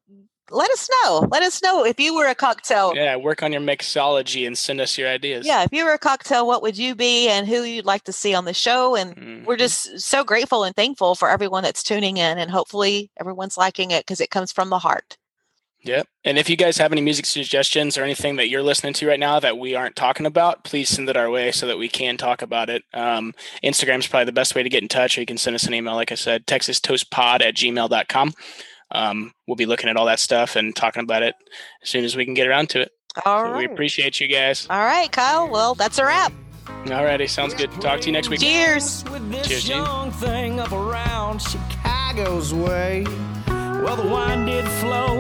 let 0.52 0.70
us 0.72 0.88
know. 1.04 1.28
Let 1.32 1.42
us 1.42 1.62
know 1.64 1.84
if 1.84 2.00
you 2.00 2.14
were 2.16 2.28
a 2.28 2.36
cocktail. 2.36 2.94
Yeah, 2.96 3.16
work 3.16 3.42
on 3.42 3.52
your 3.52 3.62
mixology 3.62 4.46
and 4.46 4.56
send 4.58 4.80
us 4.80 4.98
your 4.98 5.10
ideas. 5.10 5.46
Yeah, 5.46 5.64
if 5.64 5.70
you 5.74 5.84
were 5.86 5.94
a 5.94 5.98
cocktail, 5.98 6.46
what 6.46 6.62
would 6.62 6.78
you 6.78 6.94
be 6.96 7.28
and 7.28 7.48
who 7.48 7.64
you'd 7.64 7.86
like 7.86 8.04
to 8.04 8.14
see 8.14 8.36
on 8.36 8.46
the 8.46 8.54
show? 8.54 8.96
And 8.96 9.46
we're 9.48 9.56
Mhm. 9.56 9.60
just 9.60 10.00
so 10.02 10.24
grateful 10.24 10.64
and 10.64 10.76
thankful 10.76 11.16
for 11.16 11.30
everyone 11.32 11.64
that's 11.64 11.82
tuning 11.82 12.18
in. 12.18 12.38
And 12.38 12.52
hopefully 12.52 13.10
everyone's 13.20 13.58
liking 13.58 13.90
it 13.92 14.06
because 14.06 14.22
it 14.22 14.30
comes 14.30 14.52
from 14.52 14.70
the 14.70 14.80
heart. 14.80 15.18
Yep. 15.86 16.08
And 16.24 16.38
if 16.38 16.50
you 16.50 16.56
guys 16.58 16.78
have 16.78 16.92
any 16.92 17.02
music 17.02 17.26
suggestions 17.26 17.98
or 17.98 18.04
anything 18.04 18.36
that 18.38 18.50
you're 18.50 18.64
listening 18.64 18.94
to 18.94 19.08
right 19.08 19.20
now 19.20 19.40
that 19.40 19.58
we 19.58 19.76
aren't 19.76 19.96
talking 19.96 20.26
about, 20.26 20.64
please 20.64 20.90
send 20.90 21.08
it 21.10 21.16
our 21.16 21.30
way 21.30 21.52
so 21.52 21.68
that 21.68 21.78
we 21.78 21.88
can 21.88 22.18
talk 22.18 22.42
about 22.42 22.70
it. 22.70 22.84
Um, 22.94 23.34
Instagram 23.64 24.00
is 24.00 24.08
probably 24.08 24.26
the 24.26 24.32
best 24.32 24.56
way 24.56 24.64
to 24.64 24.70
get 24.70 24.82
in 24.82 24.90
touch, 24.90 25.18
or 25.18 25.22
you 25.22 25.28
can 25.28 25.38
send 25.38 25.56
us 25.56 25.66
an 25.66 25.74
email, 25.76 25.94
like 25.96 26.12
I 26.12 26.16
said, 26.16 26.48
texas 26.48 26.80
toastpod 26.80 27.42
at 27.42 27.56
gmail.com. 27.56 28.34
Um, 28.92 29.32
we'll 29.48 29.56
be 29.56 29.66
looking 29.66 29.90
at 29.90 29.96
all 29.98 30.06
that 30.08 30.20
stuff 30.20 30.56
and 30.56 30.76
talking 30.76 31.04
about 31.04 31.24
it 31.24 31.36
as 31.84 31.90
soon 31.90 32.04
as 32.04 32.16
we 32.16 32.26
can 32.26 32.34
get 32.34 32.48
around 32.48 32.70
to 32.72 32.82
it. 32.82 32.92
All 33.26 33.46
so 33.46 33.58
we 33.58 33.66
appreciate 33.66 34.20
you 34.20 34.28
guys. 34.28 34.68
All 34.70 34.84
right, 34.84 35.12
Kyle. 35.12 35.48
Well, 35.48 35.76
that's 35.76 36.00
a 36.00 36.06
wrap. 36.06 36.34
Alrighty, 36.86 37.30
sounds 37.30 37.54
good. 37.54 37.72
Talk 37.82 38.02
to 38.02 38.08
you 38.08 38.12
next 38.12 38.30
week. 38.30 38.42
Cheers. 38.42 39.04
with 39.12 39.32
this 39.32 39.48
Cheers, 39.48 39.64
Gene. 39.64 39.78
young 39.78 40.12
thing 40.12 40.60
up 40.60 40.72
around 40.72 41.42
Chicago's 41.42 42.54
way. 42.54 43.06
Well, 43.48 43.96
the 43.96 44.08
wine 44.08 44.46
did 44.46 44.66
flow, 44.66 45.15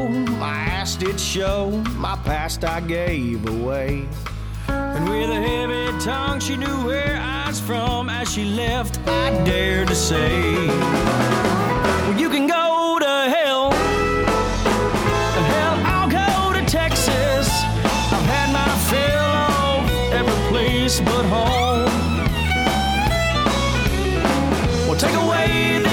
ass 0.95 1.03
did 1.03 1.19
show, 1.19 1.71
my 1.97 2.15
past 2.23 2.63
I 2.63 2.79
gave 2.81 3.47
away. 3.47 4.07
And 4.67 5.09
with 5.09 5.29
a 5.29 5.41
heavy 5.41 5.99
tongue, 6.03 6.39
she 6.39 6.55
knew 6.55 6.85
where 6.85 7.17
I 7.17 7.47
was 7.47 7.59
from. 7.59 8.09
As 8.09 8.31
she 8.33 8.45
left, 8.45 8.99
I 9.07 9.43
dared 9.43 9.87
to 9.89 9.95
say, 9.95 10.67
Well, 10.67 12.17
you 12.19 12.29
can 12.29 12.47
go 12.47 12.97
to 12.99 13.13
hell. 13.35 13.71
Hell, 15.51 15.75
I'll 15.93 16.09
go 16.09 16.59
to 16.59 16.65
Texas. 16.65 17.47
I've 18.15 18.27
had 18.35 18.49
my 18.51 18.71
fill 18.89 19.31
of 19.63 20.13
every 20.13 20.49
place 20.49 20.99
but 20.99 21.25
home. 21.25 21.91
Well, 24.87 24.97
take 24.97 25.15
away 25.15 25.84